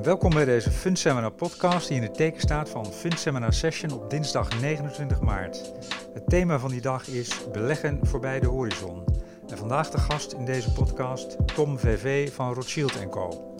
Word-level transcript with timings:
Welkom 0.00 0.30
bij 0.30 0.44
deze 0.44 0.70
FundSeminar 0.70 1.30
podcast 1.30 1.88
die 1.88 1.96
in 1.96 2.02
het 2.02 2.14
teken 2.14 2.40
staat 2.40 2.68
van 2.68 2.86
FundSeminar 2.86 3.52
Session 3.52 3.92
op 3.92 4.10
dinsdag 4.10 4.60
29 4.60 5.20
maart. 5.20 5.72
Het 6.14 6.28
thema 6.28 6.58
van 6.58 6.70
die 6.70 6.80
dag 6.80 7.08
is 7.08 7.50
beleggen 7.52 7.98
voorbij 8.02 8.40
de 8.40 8.46
horizon. 8.46 9.04
En 9.48 9.58
vandaag 9.58 9.90
de 9.90 9.98
gast 9.98 10.32
in 10.32 10.44
deze 10.44 10.72
podcast 10.72 11.36
Tom 11.54 11.78
VV 11.78 12.32
van 12.32 12.54
Rothschild 12.54 13.08
Co. 13.08 13.54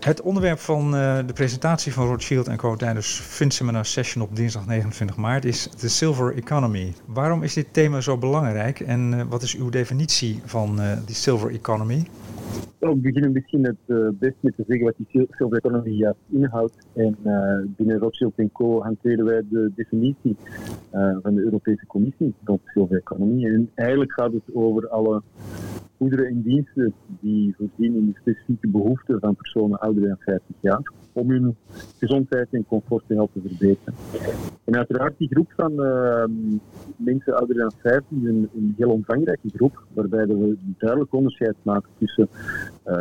Het 0.00 0.22
onderwerp 0.22 0.58
van 0.58 0.94
uh, 0.94 1.18
de 1.26 1.32
presentatie 1.32 1.92
van 1.92 2.06
Rothschild 2.06 2.56
Co 2.56 2.76
tijdens 2.76 3.20
FundSeminar 3.20 3.86
Session 3.86 4.22
op 4.22 4.36
dinsdag 4.36 4.66
29 4.66 5.16
maart 5.16 5.44
is 5.44 5.68
de 5.80 5.88
Silver 5.88 6.36
Economy. 6.36 6.94
Waarom 7.04 7.42
is 7.42 7.54
dit 7.54 7.66
thema 7.72 8.00
zo 8.00 8.18
belangrijk 8.18 8.80
en 8.80 9.12
uh, 9.12 9.22
wat 9.28 9.42
is 9.42 9.54
uw 9.54 9.68
definitie 9.68 10.42
van 10.44 10.82
uh, 10.82 10.92
die 11.04 11.14
Silver 11.14 11.52
Economy? 11.52 12.06
We 12.78 12.96
beginnen 12.96 13.32
misschien 13.32 13.64
het 13.64 13.76
uh, 13.86 14.08
best 14.18 14.36
met 14.40 14.56
te 14.56 14.64
zeggen 14.66 14.84
wat 14.84 14.94
die 14.96 15.26
silver 15.30 15.58
economy 15.58 16.12
inhoudt. 16.30 16.86
En 16.94 17.16
uh, 17.24 17.74
binnen 17.76 17.98
Rothschild 17.98 18.34
Co. 18.52 18.82
hanteren 18.82 19.24
wij 19.24 19.42
de 19.50 19.72
definitie 19.74 20.36
uh, 20.94 21.16
van 21.22 21.34
de 21.34 21.42
Europese 21.42 21.86
Commissie 21.86 22.34
rond 22.44 22.60
silver 22.64 22.96
economy. 22.96 23.44
En 23.44 23.70
eigenlijk 23.74 24.12
gaat 24.12 24.32
het 24.32 24.54
over 24.54 24.88
alle 24.88 25.22
goederen 25.96 26.26
en 26.26 26.42
diensten 26.42 26.94
die 27.20 27.54
voorzien 27.56 27.94
in 27.94 28.06
de 28.06 28.20
specifieke 28.20 28.68
behoeften 28.68 29.20
van 29.20 29.36
personen 29.36 29.78
ouder 29.78 30.08
dan 30.08 30.16
50 30.18 30.56
jaar, 30.60 30.92
om 31.12 31.30
hun 31.30 31.56
gezondheid 31.98 32.48
en 32.50 32.66
comfort 32.66 33.04
te 33.06 33.14
helpen 33.14 33.42
verbeteren. 33.46 33.94
En 34.64 34.76
uiteraard 34.76 35.18
die 35.18 35.28
groep 35.28 35.52
van 35.56 35.72
uh, 35.72 36.24
mensen 36.96 37.36
ouder 37.36 37.56
dan 37.56 37.72
50 37.82 38.10
is 38.10 38.28
een, 38.28 38.48
een, 38.54 38.74
heel 38.76 38.90
omvangrijke 38.90 39.48
groep, 39.54 39.84
waarbij 39.92 40.26
we 40.26 40.56
duidelijk 40.78 41.14
onderscheid 41.14 41.56
maken 41.62 41.90
tussen 41.98 42.28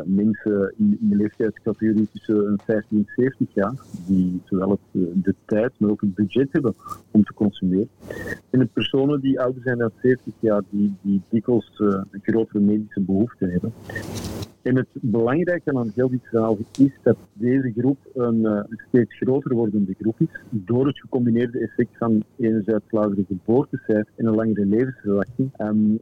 mensen 0.05 0.73
in, 0.77 0.97
de 1.01 1.15
leeftijdscategorie 1.15 2.07
tussen 2.11 2.59
15 2.65 2.97
en 2.97 3.13
70 3.15 3.53
jaar, 3.53 3.73
die 4.07 4.41
zowel 4.45 4.69
het, 4.69 4.79
de 5.23 5.35
tijd, 5.45 5.71
maar 5.77 5.89
ook 5.89 6.01
het 6.01 6.15
budget 6.15 6.47
hebben 6.51 6.75
om 7.11 7.23
te 7.23 7.33
consumeren. 7.33 7.89
En 8.49 8.59
de 8.59 8.65
personen 8.65 9.21
die 9.21 9.39
ouder 9.39 9.61
zijn 9.63 9.77
dan 9.77 9.91
70 10.01 10.33
jaar, 10.39 10.61
die, 10.69 10.93
die 11.01 11.21
dikwijls 11.29 11.71
een 11.77 12.21
grotere 12.21 12.59
medische 12.59 13.01
behoeften 13.01 13.49
hebben. 13.49 13.73
En 14.65 14.75
het 14.75 14.87
belangrijke 14.91 15.77
aan 15.77 15.91
heel 15.95 16.09
dit 16.09 16.23
verhaal 16.23 16.57
is 16.79 16.91
dat 17.03 17.17
deze 17.33 17.73
groep 17.77 17.97
een, 18.13 18.43
een 18.43 18.79
steeds 18.87 19.17
groter 19.17 19.55
wordende 19.55 19.93
groep 19.99 20.19
is. 20.19 20.39
Door 20.49 20.87
het 20.87 20.99
gecombineerde 20.99 21.59
effect 21.59 21.97
van 21.97 22.23
enerzijds 22.37 22.91
lagere 22.91 23.25
geboortecijfer 23.27 24.13
en 24.15 24.25
een 24.25 24.35
langere 24.35 24.65
levensverwachting 24.65 25.49
um, 25.57 25.99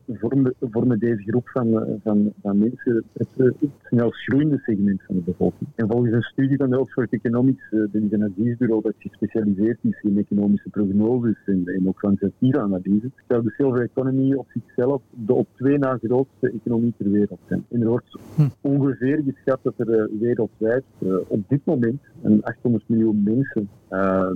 vormen, 0.59 0.99
deze 0.99 1.23
groep 1.23 1.49
van, 1.49 1.67
uh, 1.67 1.81
van, 2.03 2.33
van 2.41 2.57
mensen 2.57 3.03
het, 3.13 3.27
het 3.37 3.69
snelst 3.83 4.23
groeiende 4.23 4.61
segment 4.65 5.01
van 5.05 5.15
de 5.15 5.21
bevolking. 5.21 5.69
En 5.75 5.87
volgens 5.87 6.13
een 6.13 6.21
studie 6.21 6.57
van 6.57 6.69
de 6.69 6.79
Oxford 6.79 7.13
Economics, 7.13 7.71
uh, 7.71 7.83
een 7.91 8.23
adviesbureau 8.23 8.81
dat 8.81 8.93
gespecialiseerd 8.97 9.77
is 9.81 10.01
in 10.01 10.17
economische 10.17 10.69
prognoses 10.69 11.37
en, 11.45 11.63
en 11.65 11.87
ook 11.87 11.97
kwantitatieve 11.97 12.59
analyse, 12.59 13.11
stelt 13.25 13.43
de 13.43 13.53
silver 13.57 13.81
economy 13.81 14.33
op 14.33 14.47
zichzelf 14.53 15.01
de 15.09 15.33
op 15.33 15.47
twee 15.55 15.77
na 15.77 15.97
grootste 16.03 16.51
economie 16.51 16.93
ter 16.97 17.11
wereld 17.11 17.39
zijn. 17.47 17.65
En 17.69 17.81
er 17.81 18.01
hm 18.35 18.52
ongeveer 18.61 19.23
geschat 19.25 19.59
dat 19.61 19.73
er 19.77 19.89
uh, 19.89 20.19
wereldwijd 20.19 20.83
uh, 20.99 21.15
op 21.27 21.39
dit 21.47 21.61
moment 21.63 22.01
een 22.21 22.43
800 22.43 22.83
miljoen 22.87 23.23
mensen 23.23 23.69
uh, 23.91 24.29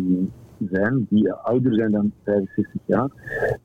zijn 0.69 1.05
die 1.09 1.31
ouder 1.31 1.73
zijn 1.73 1.91
dan 1.91 2.11
65 2.23 2.81
jaar. 2.85 3.09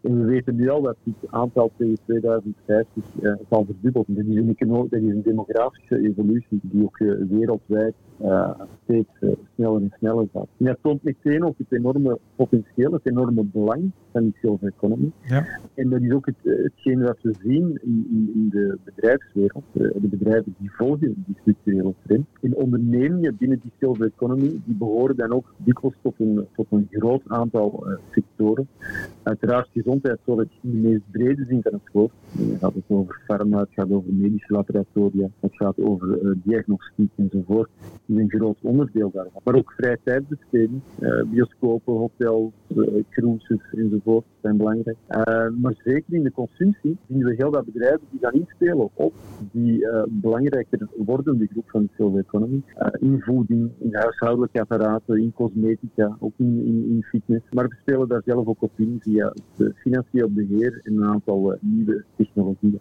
En 0.01 0.19
we 0.19 0.25
weten 0.25 0.57
nu 0.57 0.69
al 0.69 0.83
dat 0.83 0.97
dit 1.03 1.15
aantal 1.31 1.73
tegen 1.77 1.99
2050 2.05 3.03
uh, 3.23 3.35
zal 3.51 3.65
verdubbelen. 3.65 4.07
Dat 4.09 4.25
is, 4.27 4.37
een, 4.37 4.69
dat 4.69 5.01
is 5.01 5.09
een 5.09 5.23
demografische 5.23 5.99
evolutie 5.99 6.61
die 6.63 6.83
ook 6.83 6.99
uh, 6.99 7.15
wereldwijd 7.29 7.95
uh, 8.23 8.51
steeds 8.85 9.11
sneller 9.55 9.81
en 9.81 9.93
sneller 9.99 10.27
gaat. 10.33 10.47
En 10.59 10.65
dat 10.67 10.79
toont 10.83 11.03
meteen 11.03 11.45
ook 11.45 11.59
het 11.59 11.73
enorme 11.73 12.19
potentieel, 12.37 12.93
het 12.93 13.07
enorme 13.07 13.45
belang 13.45 13.91
van 14.13 14.23
die 14.23 14.37
silver 14.41 14.69
economy. 14.69 15.11
Ja. 15.27 15.47
En 15.75 15.91
dat 15.91 16.01
is 16.01 16.13
ook 16.13 16.27
het, 16.27 16.37
hetgeen 16.63 16.99
dat 16.99 17.17
we 17.23 17.35
zien 17.43 17.81
in, 17.83 18.07
in, 18.11 18.31
in 18.35 18.49
de 18.51 18.79
bedrijfswereld, 18.85 19.65
de 19.73 20.09
bedrijven 20.11 20.55
die 20.59 20.71
volgen 20.73 21.25
die 21.27 21.37
structurele 21.41 21.95
trend. 22.07 22.27
En 22.41 22.55
ondernemingen 22.55 23.37
binnen 23.37 23.61
die 23.63 23.73
silver 23.79 24.07
economy, 24.07 24.61
die 24.65 24.75
behoren 24.75 25.17
dan 25.17 25.33
ook 25.33 25.55
dikwijls 25.57 25.97
tot 26.03 26.15
een, 26.19 26.47
tot 26.55 26.67
een 26.71 26.82
een 26.91 27.01
groot 27.01 27.23
aantal 27.27 27.85
uh, 27.87 27.95
sectoren. 28.11 28.69
Uiteraard 29.23 29.69
gezondheidszorg 29.73 30.49
in 30.61 30.71
de 30.71 30.89
meest 30.89 31.11
brede 31.11 31.45
zin 31.49 31.63
van 31.63 31.73
het 31.73 31.93
woord. 31.93 32.13
Het 32.39 32.59
gaat 32.61 32.75
over 32.89 33.21
farma, 33.27 33.59
het 33.59 33.73
gaat 33.73 33.91
over 33.91 34.13
medische 34.13 34.53
laboratoria, 34.53 35.29
het 35.41 35.57
gaat 35.57 35.79
over 35.81 36.23
uh, 36.23 36.33
diagnostiek 36.45 37.11
enzovoort. 37.17 37.69
Dat 37.81 38.01
is 38.07 38.17
een 38.17 38.31
groot 38.31 38.57
onderdeel 38.63 39.11
daarvan. 39.13 39.41
Maar 39.45 39.55
ook 39.55 39.73
vrije 39.73 39.99
tijdsbesteding, 40.05 40.81
uh, 41.01 41.23
bioscopen, 41.23 41.95
hotels, 41.95 42.53
cruises 43.11 43.61
enzovoort 43.73 44.25
zijn 44.43 44.57
belangrijk. 44.57 44.97
maar 45.61 45.75
zeker 45.85 46.15
in 46.15 46.23
de 46.23 46.33
consumptie 46.33 46.97
zien 47.09 47.25
we 47.25 47.35
heel 47.37 47.51
wat 47.51 47.65
bedrijven 47.65 48.07
die 48.11 48.21
gaan 48.21 48.33
inspelen 48.33 48.89
op 48.95 49.15
die 49.53 49.87
belangrijker 50.09 50.89
wordende 50.97 51.47
groep 51.47 51.71
van 51.71 51.83
de 51.83 51.89
silver 51.97 52.21
economy. 52.21 52.63
in 52.99 53.21
voeding, 53.21 53.71
in 53.79 53.95
huishoudelijke 53.95 54.61
apparaten, 54.61 55.19
in 55.19 55.33
cosmetica, 55.35 56.17
ook 56.21 56.33
in 56.37 56.67
in, 56.73 57.05
fitness. 57.09 57.45
Maar 57.51 57.69
we 57.69 57.77
spelen 57.81 58.09
daar 58.09 58.23
zelf 58.25 58.47
ook 58.47 58.63
op 58.63 58.73
in 58.77 58.99
via 59.01 59.33
het 59.57 59.73
financieel 59.77 60.31
beheer 60.31 60.81
en 60.85 60.97
een 60.97 61.05
aantal 61.05 61.53
uh, 61.53 61.59
nieuwe 61.61 62.05
technologieën. 62.17 62.81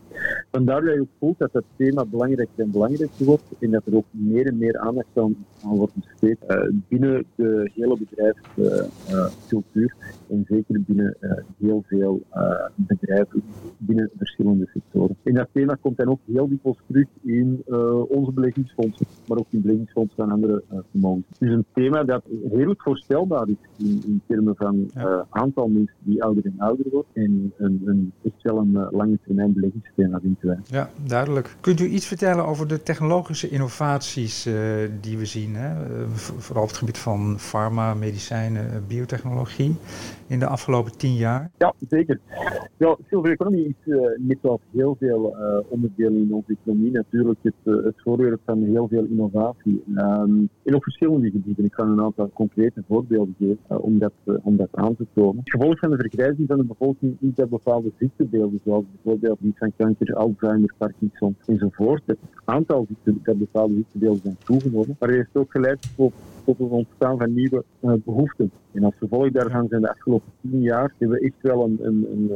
Vandaar 0.52 0.81
dat 0.81 0.94
je 0.94 1.02
ook 1.02 1.07
voelt 1.19 1.40
dat 1.40 1.53
het 1.53 1.63
thema 1.75 2.06
belangrijker 2.06 2.63
en 2.63 2.72
belangrijker 2.72 3.25
wordt 3.25 3.44
en 3.59 3.72
dat 3.72 3.85
er 3.85 3.96
ook 3.96 4.06
meer 4.12 4.47
en 4.47 4.57
meer 4.57 4.78
aandacht 4.78 5.18
aan, 5.18 5.35
aan 5.63 5.75
wordt 5.75 5.94
besteed 5.96 6.38
uh, 6.50 6.63
binnen 6.88 7.25
de 7.35 7.72
hele 7.74 7.97
bedrijfscultuur 7.97 9.96
en 10.30 10.46
zeker 10.47 10.81
binnen 10.81 11.18
heel 11.59 11.84
veel 11.88 12.22
bedrijven 12.75 13.44
binnen 13.78 14.09
verschillende 14.41 14.69
sectoren. 14.74 15.16
En 15.24 15.34
dat 15.34 15.47
thema 15.52 15.78
komt 15.81 15.97
dan 15.97 16.07
ook 16.07 16.19
heel 16.25 16.50
dikwijls 16.50 16.78
terug 16.88 17.07
in 17.24 17.63
onze 18.07 18.31
beleggingsfondsen, 18.31 19.06
maar 19.28 19.38
ook 19.38 19.47
in 19.50 19.62
beleggingsfondsen 19.62 20.18
van 20.18 20.31
andere 20.31 20.63
vermogens. 20.91 21.25
Het 21.29 21.50
is 21.50 21.53
een 21.56 21.66
thema 21.74 22.03
dat 22.03 22.24
redelijk 22.51 22.81
voorstelbaar 22.81 23.47
is 23.47 23.85
in, 23.85 24.01
in 24.06 24.22
termen 24.28 24.56
van 24.56 24.91
uh, 24.97 25.22
aantal 25.30 25.68
mensen 25.68 25.96
die 26.00 26.24
ouder 26.24 26.46
en 26.46 26.56
ouder 26.57 26.85
wordt. 26.91 27.07
En 27.13 27.53
een, 27.57 27.81
een, 27.85 28.12
echt 28.24 28.41
wel 28.41 28.57
een 28.57 28.88
lange 28.91 29.18
termijn 29.25 29.53
beleggingsthema 29.53 30.19
vindt 30.19 30.41
wij. 30.41 30.59
Ja, 30.63 30.90
duidelijk. 31.07 31.56
Kunt 31.59 31.80
u 31.80 31.88
iets 31.88 32.06
vertellen 32.06 32.46
over 32.46 32.68
de 32.68 32.84
technologische 32.84 33.50
innovaties 33.50 34.50
die 35.01 35.18
we 35.18 35.25
zien? 35.25 35.56
Hè? 35.56 35.69
vooral 36.16 36.63
op 36.63 36.69
het 36.69 36.78
gebied 36.78 36.97
van 36.97 37.40
farma, 37.40 37.94
medicijnen, 37.94 38.84
biotechnologie 38.88 39.75
in 40.28 40.40
de 40.40 40.46
afgelopen 40.46 40.97
tien 40.97 41.16
jaar? 41.16 41.51
Ja, 41.57 41.74
zeker. 41.90 42.19
Ja, 42.78 42.97
silver 43.09 43.31
economy 43.31 43.57
is 43.57 43.94
zoals 44.42 44.62
heel 44.72 44.96
veel 45.00 45.36
onderdelen 45.69 46.22
in 46.22 46.34
onze 46.34 46.56
economie 46.62 46.92
natuurlijk 46.92 47.40
het, 47.42 47.53
het 47.64 47.96
voorwerp 47.96 48.40
van 48.46 48.64
heel 48.64 48.88
veel 48.88 49.03
innovatie. 49.03 49.84
Um, 49.96 50.50
en 50.64 50.75
op 50.75 50.84
verschillende 50.84 51.30
gebieden. 51.30 51.66
Ik 51.66 51.72
kan 51.72 51.90
een 51.90 52.02
aantal 52.02 52.30
concrete 52.34 52.84
voorbeelden 52.88 53.36
geven 53.38 53.58
uh, 53.72 53.84
om, 53.84 54.00
dat, 54.00 54.14
om 54.44 54.58
dat 54.58 54.69
aan 54.72 54.96
te 54.96 55.06
tonen. 55.14 55.42
Het 55.44 55.52
gevolg 55.52 55.80
van 55.80 55.90
de 55.90 55.97
vergrijzing 55.97 56.47
van 56.47 56.58
de 56.58 56.64
bevolking 56.64 57.18
is 57.19 57.36
dat 57.36 57.50
bepaalde 57.50 57.92
ziektebeelden, 58.00 58.59
zoals 58.64 58.84
bijvoorbeeld 58.94 59.38
die 59.40 59.53
van 59.56 59.72
kanker, 59.78 60.16
Alzheimer, 60.16 60.74
Parkinson 60.78 61.36
enzovoort, 61.46 62.03
het 62.06 62.18
aantal 62.46 62.86
ziekten, 62.88 63.19
dat 63.24 63.38
bepaalde 63.38 63.74
ziektebeelden 63.74 64.22
zijn 64.22 64.38
toegenomen. 64.44 64.96
Maar 65.00 65.09
het 65.09 65.18
heeft 65.18 65.36
ook 65.36 65.52
geleid 65.52 65.96
tot 65.96 66.13
het 66.46 66.69
ontstaan 66.69 67.18
van 67.18 67.34
nieuwe 67.34 67.63
behoeften. 67.80 68.52
En 68.72 68.84
als 68.84 68.96
gevolg 68.98 69.31
daarvan 69.31 69.68
zijn 69.69 69.81
de 69.81 69.90
afgelopen 69.90 70.31
tien 70.42 70.62
jaar 70.62 70.94
hebben 70.98 71.19
we 71.19 71.25
echt 71.25 71.42
wel 71.42 71.66
een, 71.66 71.78
een, 71.81 72.08
een, 72.12 72.30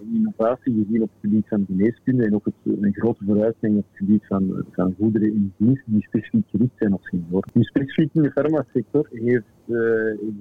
een 0.00 0.14
innovatie 0.14 0.84
gezien 0.84 1.02
op 1.02 1.10
het 1.10 1.20
gebied 1.20 1.35
van 1.46 1.64
geneeskunde 1.66 2.24
en 2.24 2.34
ook 2.34 2.44
het, 2.44 2.54
een 2.80 2.94
grote 2.94 3.24
vooruitgang 3.24 3.76
op 3.76 3.84
het 3.88 3.96
gebied 3.96 4.26
van, 4.26 4.64
goederen 4.98 5.28
en 5.28 5.54
diensten 5.56 5.92
die 5.92 6.02
specifiek 6.02 6.48
gericht 6.50 6.74
zijn 6.78 6.92
op 6.92 7.02
senioren. 7.02 7.50
Nu 7.52 7.62
specifiek 7.62 8.10
in 8.12 8.22
de 8.22 8.30
farmasector 8.30 9.08
heeft 9.12 9.44
uh, 9.66 9.78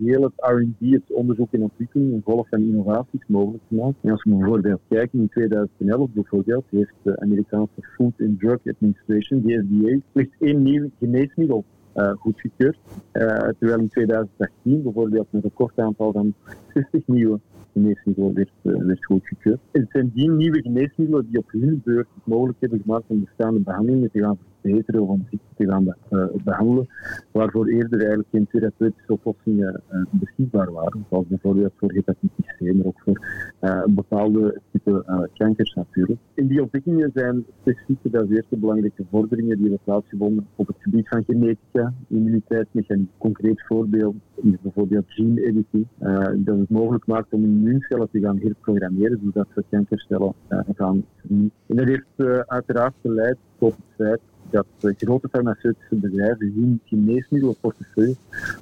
heel 0.03 0.21
het 0.21 0.33
R&D, 0.35 0.91
het 0.91 1.11
onderzoek 1.11 1.53
en 1.53 1.61
ontwikkeling, 1.61 2.13
een 2.13 2.21
golf 2.23 2.47
van 2.49 2.61
innovaties 2.61 3.23
mogelijk 3.27 3.63
gemaakt. 3.67 3.95
En 4.01 4.11
als 4.11 4.23
we 4.23 4.29
bijvoorbeeld 4.29 4.81
kijken, 4.89 5.19
in 5.19 5.29
2011 5.29 6.09
bijvoorbeeld, 6.13 6.65
heeft 6.69 6.93
de 7.01 7.19
Amerikaanse 7.19 7.81
Food 7.95 8.13
and 8.19 8.39
Drug 8.39 8.59
Administration, 8.65 9.41
de 9.41 9.65
FDA, 9.67 9.99
slechts 10.11 10.35
één 10.39 10.63
nieuw 10.63 10.89
geneesmiddel 10.99 11.65
uh, 11.95 12.11
goedgekeurd. 12.11 12.77
Terwijl 13.11 13.79
in 13.79 13.89
2018 13.89 14.83
bijvoorbeeld 14.83 15.27
een 15.31 15.41
recordaantal 15.41 16.11
van 16.11 16.33
60 16.73 17.07
nieuwe 17.07 17.39
geneesmiddelen 17.75 18.33
werd, 18.33 18.49
werd 18.61 19.05
goedgekeurd. 19.05 19.59
Het 19.71 19.85
zijn 19.89 20.11
die 20.13 20.31
nieuwe 20.31 20.61
geneesmiddelen 20.61 21.27
die 21.29 21.39
op 21.39 21.51
hun 21.51 21.81
beurt 21.83 22.07
het 22.15 22.25
mogelijk 22.25 22.59
hebben 22.59 22.81
gemaakt 22.81 23.03
om 23.07 23.23
bestaande 23.23 23.59
behandelingen 23.59 24.11
te 24.11 24.19
gaan 24.19 24.37
of 24.73 25.09
om 25.09 25.25
ziekte 25.29 25.55
te 25.55 25.67
gaan 25.69 25.95
behandelen, 26.43 26.87
waarvoor 27.31 27.67
eerder 27.67 27.99
eigenlijk 27.99 28.29
geen 28.31 28.47
therapeutische 28.51 29.13
oplossingen 29.13 29.81
beschikbaar 30.09 30.71
waren, 30.71 31.05
zoals 31.09 31.27
bijvoorbeeld 31.27 31.73
voor 31.75 31.91
hepatitis 31.91 32.45
C, 32.57 32.85
ook 32.85 32.99
voor 32.99 33.25
een 33.59 33.93
bepaalde 33.95 34.61
type 34.71 35.29
kankers 35.33 35.73
natuurlijk. 35.73 36.19
In 36.33 36.47
die 36.47 36.61
ontwikkelingen 36.61 37.11
zijn 37.13 37.45
specifiek 37.61 37.97
de 38.01 38.27
eerste 38.29 38.57
belangrijke 38.57 39.03
vorderingen 39.11 39.55
die 39.55 39.61
hebben 39.61 39.83
plaatsgevonden 39.83 40.47
op 40.55 40.67
het 40.67 40.75
gebied 40.79 41.07
van 41.07 41.23
genetica, 41.23 41.93
immuniteitsmechanisme. 42.07 43.13
Concreet 43.17 43.63
voorbeeld 43.65 44.15
is 44.35 44.61
bijvoorbeeld 44.61 45.05
gene 45.07 45.45
editing, 45.45 45.87
dat 46.35 46.57
het 46.57 46.69
mogelijk 46.69 47.07
maakt 47.07 47.33
om 47.33 47.43
immuuncellen 47.43 48.09
te 48.11 48.19
gaan 48.19 48.39
herprogrammeren, 48.39 49.19
zodat 49.23 49.47
ze 49.55 49.63
kankercellen 49.69 50.33
gaan 50.75 51.05
vernietigen. 51.15 51.53
En 51.65 51.75
dat 51.75 51.85
heeft 51.87 52.45
uiteraard 52.47 52.93
geleid 53.01 53.37
tot 53.57 53.75
het 53.75 53.95
feit 53.95 54.19
dat 54.49 54.95
grote 54.97 55.27
farmaceutische 55.29 55.95
bedrijven 55.95 56.53
hun 56.55 56.79
geneesmiddelenportefeuille 56.85 58.15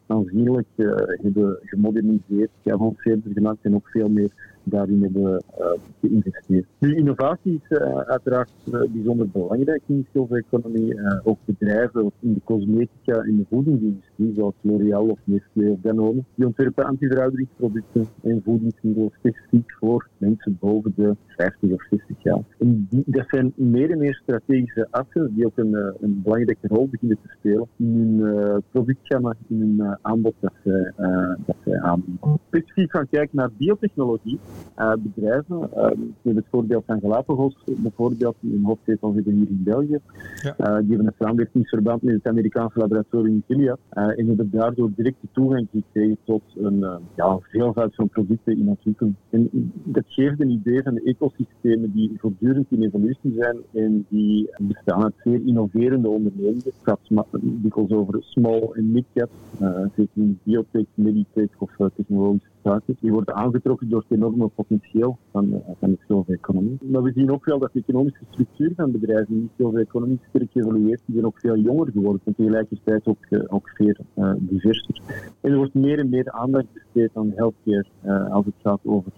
aanzienlijk 0.07 0.67
uh, 0.75 0.95
hebben 1.05 1.57
gemoderniseerd, 1.63 2.49
geavanceerd 2.63 3.19
gemaakt 3.33 3.57
en 3.61 3.75
ook 3.75 3.87
veel 3.87 4.09
meer 4.09 4.52
daarin 4.63 5.01
hebben 5.01 5.43
uh, 5.59 5.65
geïnvesteerd. 6.01 6.65
Nu, 6.79 6.95
innovatie 6.95 7.61
is 7.63 7.77
uh, 7.77 7.97
uiteraard 7.97 8.51
uh, 8.65 8.81
bijzonder 8.91 9.29
belangrijk 9.29 9.81
in 9.85 9.97
de 9.97 10.05
zilvereconomie. 10.13 10.99
ook 11.23 11.37
bedrijven 11.45 12.11
in 12.19 12.33
de 12.33 12.41
cosmetica 12.43 13.13
en 13.13 13.37
de 13.37 13.45
voedingsindustrie, 13.49 14.33
zoals 14.35 14.53
L'Oréal 14.61 15.07
of 15.07 15.19
Nestlé 15.23 15.69
of 15.69 15.79
Danone, 15.81 16.23
die 16.35 16.45
ontwerpen 16.45 16.85
antiverouderingsproducten 16.85 18.07
en 18.21 18.41
voedingsmiddelen 18.45 19.11
specifiek 19.17 19.71
voor 19.79 20.07
mensen 20.17 20.57
boven 20.59 20.93
de 20.95 21.15
50 21.27 21.71
of 21.71 21.83
60 21.89 22.23
jaar. 22.23 22.41
En 22.59 22.87
dat 22.89 23.25
zijn 23.27 23.53
meer 23.55 23.91
en 23.91 23.97
meer 23.97 24.15
strategische 24.15 24.87
assen 24.89 25.33
die 25.35 25.45
ook 25.45 25.57
een, 25.57 25.73
een 26.01 26.21
belangrijke 26.23 26.67
rol 26.67 26.87
beginnen 26.89 27.17
te 27.21 27.35
spelen 27.39 27.67
in 27.77 28.19
hun 28.19 28.63
productgamma, 28.71 29.33
in 29.47 29.59
hun 29.59 29.97
aanbod 30.01 30.33
dat 30.39 30.53
zij, 30.63 30.91
dat 31.45 31.81
aanbieden. 31.81 32.39
Specifiek 32.47 32.91
gaan 32.91 33.07
kijken 33.09 33.37
naar 33.37 33.49
biotechnologie. 33.57 34.39
Uh, 34.79 34.93
bedrijven. 34.99 35.69
Uh, 35.77 35.89
ik 35.91 36.13
neem 36.21 36.35
het 36.35 36.45
voorbeeld 36.49 36.83
van 36.85 36.99
Galapagos, 36.99 37.55
bijvoorbeeld, 37.65 38.35
die 38.39 38.55
een 38.55 38.63
hoofdzetel 38.63 39.11
zitten 39.13 39.33
hier 39.33 39.47
in 39.49 39.63
België. 39.63 39.99
Ja. 40.41 40.55
Uh, 40.59 40.77
die 40.77 40.87
hebben 40.87 41.07
een 41.07 41.13
samenwerkingsverband 41.19 42.01
met 42.01 42.13
het 42.13 42.27
Amerikaanse 42.27 42.79
laboratorium 42.79 43.33
in 43.33 43.43
Gilead 43.47 43.79
en 43.89 44.27
hebben 44.27 44.49
daardoor 44.51 44.91
directe 44.95 45.27
toegang 45.31 45.67
gekregen 45.71 46.17
tot 46.23 46.41
een 46.55 46.85
ja, 47.15 47.39
veelvoud 47.41 47.95
van 47.95 48.09
producten 48.09 48.57
in 48.57 48.67
ontwikkeling. 48.67 49.15
En 49.29 49.49
dat 49.83 50.03
geeft 50.07 50.41
een 50.41 50.49
idee 50.49 50.83
van 50.83 50.93
de 50.93 51.03
ecosystemen 51.03 51.91
die 51.91 52.11
voortdurend 52.17 52.71
in 52.71 52.83
evolutie 52.83 53.33
zijn 53.37 53.57
en 53.73 54.05
die 54.09 54.49
bestaan 54.57 55.03
uit 55.03 55.13
zeer 55.23 55.41
innoverende 55.45 56.09
ondernemingen. 56.09 56.63
Het 56.63 56.73
gaat 56.81 57.27
dikwijls 57.31 57.91
over 57.91 58.23
small 58.23 58.69
en 58.73 58.91
mid-cap, 58.91 59.29
zeker 59.95 60.09
in 60.13 60.39
biotech, 60.43 60.85
meditech 60.93 61.49
of 61.57 61.71
technologische 61.95 62.51
die 62.99 63.11
worden 63.11 63.35
aangetrokken 63.35 63.89
door 63.89 63.99
het 64.07 64.17
enorme 64.17 64.47
potentieel 64.47 65.17
van, 65.31 65.53
eh, 65.53 65.59
van 65.79 65.89
de 65.89 65.97
zilvereconomie. 66.07 66.77
Maar 66.81 67.03
we 67.03 67.11
zien 67.15 67.31
ook 67.31 67.45
wel 67.45 67.59
dat 67.59 67.73
de 67.73 67.79
economische 67.79 68.25
structuur 68.31 68.71
van 68.75 68.91
bedrijven 68.91 69.35
in 69.35 69.41
de 69.41 69.49
zilvereconomie 69.57 70.19
sterk 70.29 70.55
evolueert. 70.55 71.01
Die 71.05 71.15
zijn 71.15 71.25
ook 71.25 71.39
veel 71.39 71.57
jonger 71.57 71.91
geworden 71.91 72.21
en 72.23 72.35
tegelijkertijd 72.35 73.07
ook, 73.07 73.17
uh, 73.29 73.43
ook 73.47 73.69
veel 73.69 73.95
uh, 74.15 74.33
diverser. 74.37 75.01
En 75.41 75.51
er 75.51 75.57
wordt 75.57 75.73
meer 75.73 75.99
en 75.99 76.09
meer 76.09 76.31
aandacht 76.31 76.65
besteed 76.73 77.09
aan 77.13 77.31
healthcare 77.35 77.85
als 78.29 78.45
het 78.45 78.55
gaat 78.61 78.79
over 78.83 79.11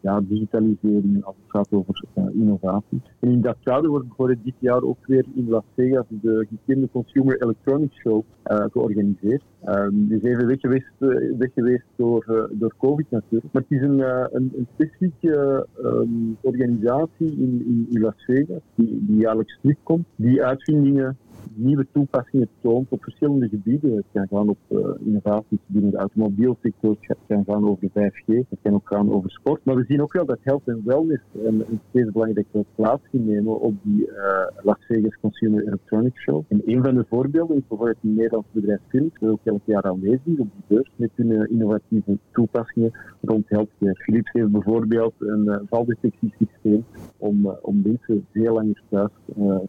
ja, 0.00 0.20
digitalisering, 0.20 1.24
als 1.24 1.36
het 1.42 1.50
gaat 1.50 1.68
over 1.70 2.04
innovatie. 2.32 3.02
En 3.20 3.30
in 3.30 3.40
dat 3.40 3.56
kader 3.62 3.90
wordt 3.90 4.06
bijvoorbeeld 4.06 4.44
dit 4.44 4.54
jaar 4.58 4.82
ook 4.82 5.06
weer 5.06 5.24
in 5.34 5.48
Las 5.48 5.64
Vegas 5.76 6.04
de 6.08 6.46
gekende 6.48 6.88
Consumer 6.92 7.42
Electronics 7.42 7.96
Show 7.96 8.24
georganiseerd. 8.44 9.42
Die 9.90 10.16
is 10.16 10.22
even 10.22 10.46
weg 10.46 10.60
geweest, 10.60 10.92
weg 11.38 11.52
geweest 11.54 11.84
door 11.96 12.49
door 12.52 12.74
COVID 12.78 13.10
natuurlijk. 13.10 13.52
Maar 13.52 13.62
het 13.68 13.80
is 13.80 13.86
een, 13.86 14.00
eh, 14.00 14.24
een, 14.30 14.52
een 14.56 14.68
specifieke 14.74 15.66
um, 15.82 16.36
organisatie 16.40 17.30
in, 17.30 17.64
in, 17.66 17.86
in, 17.90 18.00
Las 18.00 18.24
Vegas 18.26 18.62
die, 18.74 19.04
die 19.06 19.16
jaarlijks 19.16 19.58
terugkomt, 19.60 20.06
die 20.16 20.44
uitvindingen 20.44 21.16
nieuwe 21.60 21.86
toepassingen 21.92 22.48
toont 22.60 22.86
op 22.90 23.02
verschillende 23.02 23.48
gebieden. 23.48 23.96
Het 23.96 24.04
kan 24.12 24.28
gaan 24.28 24.48
op 24.48 24.58
uh, 24.68 24.78
innovaties 25.04 25.58
binnen 25.66 25.90
de 25.90 25.96
automobielsector, 25.96 26.96
het 27.00 27.18
kan 27.26 27.44
gaan 27.46 27.68
over 27.68 27.88
5G, 27.88 28.26
het 28.26 28.58
kan 28.62 28.74
ook 28.74 28.88
gaan 28.88 29.12
over 29.12 29.30
sport. 29.30 29.64
Maar 29.64 29.76
we 29.76 29.84
zien 29.88 30.02
ook 30.02 30.12
wel 30.12 30.24
dat 30.24 30.38
health 30.40 30.68
en 30.68 30.82
wellness 30.84 31.22
een, 31.44 31.64
steeds 31.88 32.12
belangrijke 32.12 32.64
plaats 32.74 33.02
gaan 33.10 33.26
nemen 33.26 33.60
op 33.60 33.74
die 33.82 34.06
uh, 34.06 34.46
Las 34.62 34.84
Vegas 34.88 35.18
Consumer 35.20 35.66
Electronics 35.66 36.20
Show. 36.22 36.44
En 36.48 36.62
een 36.64 36.82
van 36.82 36.94
de 36.94 37.04
voorbeelden 37.08 37.56
is 37.56 37.66
bijvoorbeeld 37.68 37.98
een 38.02 38.14
Nederlands 38.14 38.48
bedrijf 38.52 38.80
Philips, 38.88 39.20
dat 39.20 39.30
ook 39.30 39.40
elk 39.44 39.62
jaar 39.64 39.82
aanwezig 39.82 40.26
is 40.26 40.38
op 40.38 40.48
die 40.52 40.64
beurs 40.66 40.90
met 40.96 41.10
hun 41.14 41.30
uh, 41.30 41.50
innovatieve 41.50 42.18
toepassingen 42.32 42.92
rond 43.20 43.48
healthcare. 43.48 43.94
Philips 43.94 44.32
heeft 44.32 44.50
bijvoorbeeld 44.50 45.14
een 45.18 45.66
valdetectiesysteem 45.68 46.84
om, 47.16 47.46
om 47.62 47.82
mensen 47.84 48.26
veel 48.32 48.54
langer 48.54 48.82
thuis 48.88 49.10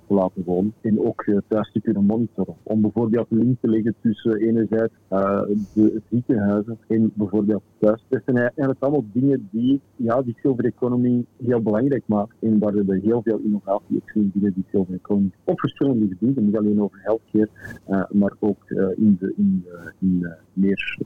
te 0.07 0.13
laten 0.13 0.43
wonen 0.43 0.73
en 0.81 0.99
ook 0.99 1.25
thuis 1.47 1.71
te 1.71 1.80
kunnen 1.81 2.05
monitoren. 2.05 2.55
Om 2.63 2.81
bijvoorbeeld 2.81 3.27
link 3.29 3.57
te 3.61 3.69
leggen 3.69 3.95
tussen 4.01 4.35
enerzijds 4.35 4.93
uh, 5.09 5.41
de 5.73 6.01
ziekenhuizen 6.09 6.77
en 6.87 7.11
bijvoorbeeld 7.13 7.63
thuis. 7.79 8.05
Dat 8.09 8.21
zijn 8.25 8.37
eigenlijk 8.37 8.79
allemaal 8.79 9.05
dingen 9.13 9.47
die 9.51 9.81
ja, 9.95 10.21
die 10.21 10.37
silver 10.41 10.65
economy 10.65 11.25
heel 11.43 11.61
belangrijk 11.61 12.03
maken 12.05 12.35
en 12.39 12.59
waar 12.59 12.73
we 12.73 12.99
heel 13.03 13.21
veel 13.23 13.39
innovatie 13.43 13.95
op 13.95 14.09
zien 14.13 14.31
binnen 14.33 14.53
die 14.53 14.65
silver 14.71 14.93
economy. 14.93 15.31
Op 15.43 15.59
verschillende 15.59 16.07
gebieden, 16.07 16.45
niet 16.45 16.57
alleen 16.57 16.81
over 16.81 16.99
healthcare, 17.01 17.49
uh, 17.89 18.03
maar 18.09 18.33
ook 18.39 18.69
in, 18.95 19.17
de, 19.19 19.33
in, 19.37 19.65
in 19.99 20.27
meer 20.53 20.97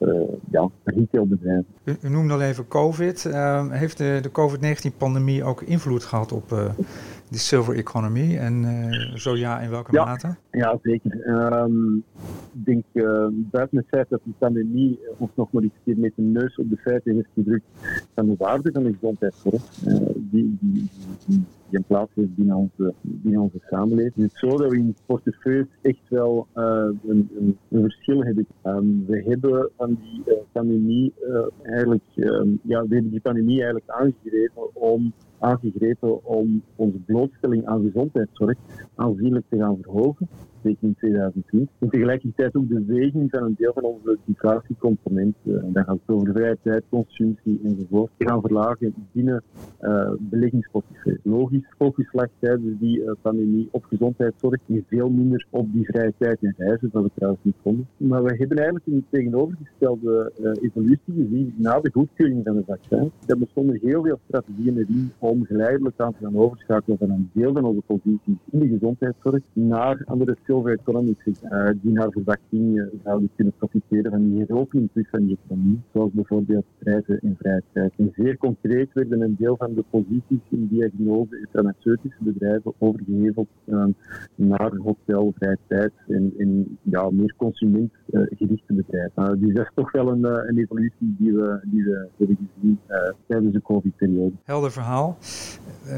ja, 0.52 0.70
retailbedrijven. 0.84 1.66
U, 1.84 1.96
u 2.02 2.10
noemde 2.10 2.34
al 2.34 2.42
even 2.42 2.68
COVID. 2.68 3.24
Heeft 3.70 3.98
de, 3.98 4.20
de 4.22 4.32
COVID-19-pandemie 4.32 5.44
ook 5.44 5.62
invloed 5.62 6.04
gehad 6.04 6.32
op 6.32 6.74
de 7.30 7.38
silver 7.38 7.76
economy? 7.76 8.38
En 8.38 8.64
uh, 8.64 9.16
zo 9.16 9.36
ja, 9.36 9.60
in 9.60 9.70
welke 9.70 9.92
ja, 9.92 10.06
mate? 10.06 10.36
Ja, 10.52 10.80
zeker. 10.82 11.28
Um, 11.28 12.04
ik 12.54 12.66
denk 12.66 12.84
uh, 12.94 13.28
buiten 13.32 13.78
het 13.78 13.88
feit 13.88 14.10
dat 14.10 14.22
die 14.24 14.34
pandemie 14.38 15.00
ons 15.18 15.32
nog 15.36 15.52
maar 15.52 15.64
iets 15.64 15.78
keer 15.84 15.98
met 15.98 16.12
de 16.16 16.22
neus 16.22 16.56
op 16.56 16.70
de 16.70 16.78
feiten 16.78 17.14
heeft 17.14 17.30
gedrukt 17.34 17.66
van 18.14 18.26
de 18.26 18.36
waarde 18.38 18.72
van 18.74 18.84
de 18.84 18.94
gezondheidszorg, 18.94 19.64
uh, 19.88 19.96
die, 20.16 20.58
die, 20.60 20.90
die, 21.26 21.44
een 21.72 21.84
plaats 21.84 22.12
heeft 22.14 22.36
binnen 22.36 22.56
onze, 22.56 22.94
binnen 23.02 23.42
onze 23.42 23.60
samenleving. 23.70 24.16
Het 24.16 24.34
is 24.34 24.40
zo 24.40 24.58
dat 24.58 24.72
we 24.72 24.78
in 24.78 24.96
portefeuilles 25.06 25.68
echt 25.82 26.10
wel 26.10 26.48
een, 26.54 27.00
een, 27.08 27.58
een, 27.70 27.82
verschil 27.82 28.24
hebben. 28.24 28.48
Um, 28.64 29.06
we 29.08 29.24
hebben 29.28 29.70
van 29.78 29.98
die 30.02 30.24
pandemie 30.52 31.14
eigenlijk, 31.64 32.04
um, 32.16 32.60
ja, 32.64 32.82
we 32.82 32.94
hebben 32.94 33.12
die 33.12 33.22
pandemie 33.22 33.64
eigenlijk 33.64 33.90
aangegrepen 33.90 34.76
om 34.76 35.14
aangegrepen 35.46 36.26
om 36.26 36.64
onze 36.76 36.98
blootstelling 36.98 37.66
aan 37.66 37.82
gezondheidszorg 37.82 38.58
aanzienlijk 38.96 39.46
te 39.50 39.58
gaan 39.58 39.78
verhogen 39.82 40.28
zeker 40.66 40.88
in 40.88 40.96
2010. 40.98 41.70
En 41.80 41.90
tegelijkertijd 41.90 42.56
ook 42.56 42.70
de 42.70 42.84
weging 42.86 43.30
van 43.30 43.44
een 43.44 43.56
deel 43.58 43.74
van 43.74 43.84
onze 43.84 44.18
inflatiecomponent. 44.26 45.36
Uh, 45.44 45.64
dan 45.64 45.84
gaat 45.84 46.00
het 46.06 46.16
over 46.16 46.34
vrije 46.34 46.58
tijd, 46.62 46.84
consumptie 46.90 47.60
enzovoort. 47.64 48.12
Te 48.18 48.28
gaan 48.28 48.42
verlagen 48.42 48.94
binnen 49.12 49.44
uh. 49.82 50.12
Logisch, 51.24 51.74
focus 51.78 52.10
lag 52.12 52.28
tijdens 52.40 52.80
die 52.80 53.00
uh, 53.00 53.12
pandemie 53.22 53.68
op 53.72 53.84
gezondheidszorg 53.84 54.60
en 54.68 54.86
veel 54.88 55.10
minder 55.10 55.48
op 55.50 55.74
die 55.74 55.86
vrije 55.86 56.14
tijd 56.18 56.38
en 56.42 56.54
reizen, 56.58 56.90
dat 56.92 57.04
we 57.04 57.12
trouwens 57.16 57.44
niet 57.44 57.56
konden. 57.62 57.88
Maar 57.98 58.24
we 58.24 58.36
hebben 58.38 58.58
eigenlijk 58.58 58.88
een 58.88 59.06
tegenovergestelde 59.10 60.32
evolutie 60.62 61.14
gezien 61.14 61.54
na 61.58 61.80
de 61.80 61.92
goedkeuring 61.92 62.44
van 62.44 62.56
de 62.56 62.64
vaccin. 62.68 63.12
Er 63.26 63.38
bestonden 63.38 63.80
heel 63.82 64.04
veel 64.04 64.20
strategieën 64.28 64.78
erin 64.78 65.12
om 65.20 65.46
geleidelijk 65.46 66.00
aan 66.00 66.14
te 66.14 66.24
gaan 66.24 66.38
overschakelen 66.38 66.98
van 66.98 67.10
een 67.10 67.30
deel 67.34 67.54
van 67.54 67.64
onze 67.64 67.82
posities 67.86 68.38
in 68.52 68.60
de 68.60 68.68
naar 69.54 70.02
andere 70.06 70.38
over 70.48 70.72
economisch 70.72 71.16
uh, 71.26 71.70
die 71.82 71.92
naar 71.92 72.12
verwachting 72.12 72.90
zouden 73.04 73.30
kunnen 73.36 73.54
profiteren 73.58 74.12
van 74.12 74.30
die 74.30 74.40
heropening 74.40 74.90
van 74.94 75.26
die 75.26 75.38
economie, 75.44 75.82
zoals 75.94 76.12
bijvoorbeeld 76.14 76.66
prijzen 76.78 77.20
en 77.20 77.36
vrijheid. 77.40 77.94
En 77.98 78.14
zeer 78.16 78.38
concreet 78.38 78.94
werden 78.94 79.22
een 79.22 79.36
deel 79.40 79.56
van 79.58 79.74
de 79.74 79.84
posities 79.90 80.40
in 80.50 80.68
diagnose 80.68 81.38
en 81.38 81.48
farmaceutische 81.52 82.24
bedrijven 82.24 82.74
overgeheveld 82.78 83.48
uh, 83.66 83.86
naar 84.36 84.76
hotel, 84.76 85.34
vrije 85.38 85.58
tijd 85.68 85.92
en, 86.08 86.34
en 86.38 86.78
ja, 86.82 87.10
meer 87.10 87.34
consumentgerichte 87.38 88.74
bedrijven. 88.74 89.40
dus 89.40 89.54
dat 89.54 89.66
is 89.66 89.72
toch 89.76 89.92
wel 89.92 90.12
een, 90.12 90.24
een 90.24 90.58
evolutie 90.58 91.16
die 91.18 91.34
we, 91.34 91.60
die 91.64 91.84
we 91.84 92.08
hebben 92.18 92.38
gezien 92.56 92.80
tijdens 93.28 93.54
de 93.54 93.62
COVID-periode. 93.62 94.34
Helder 94.44 94.72
verhaal. 94.72 95.18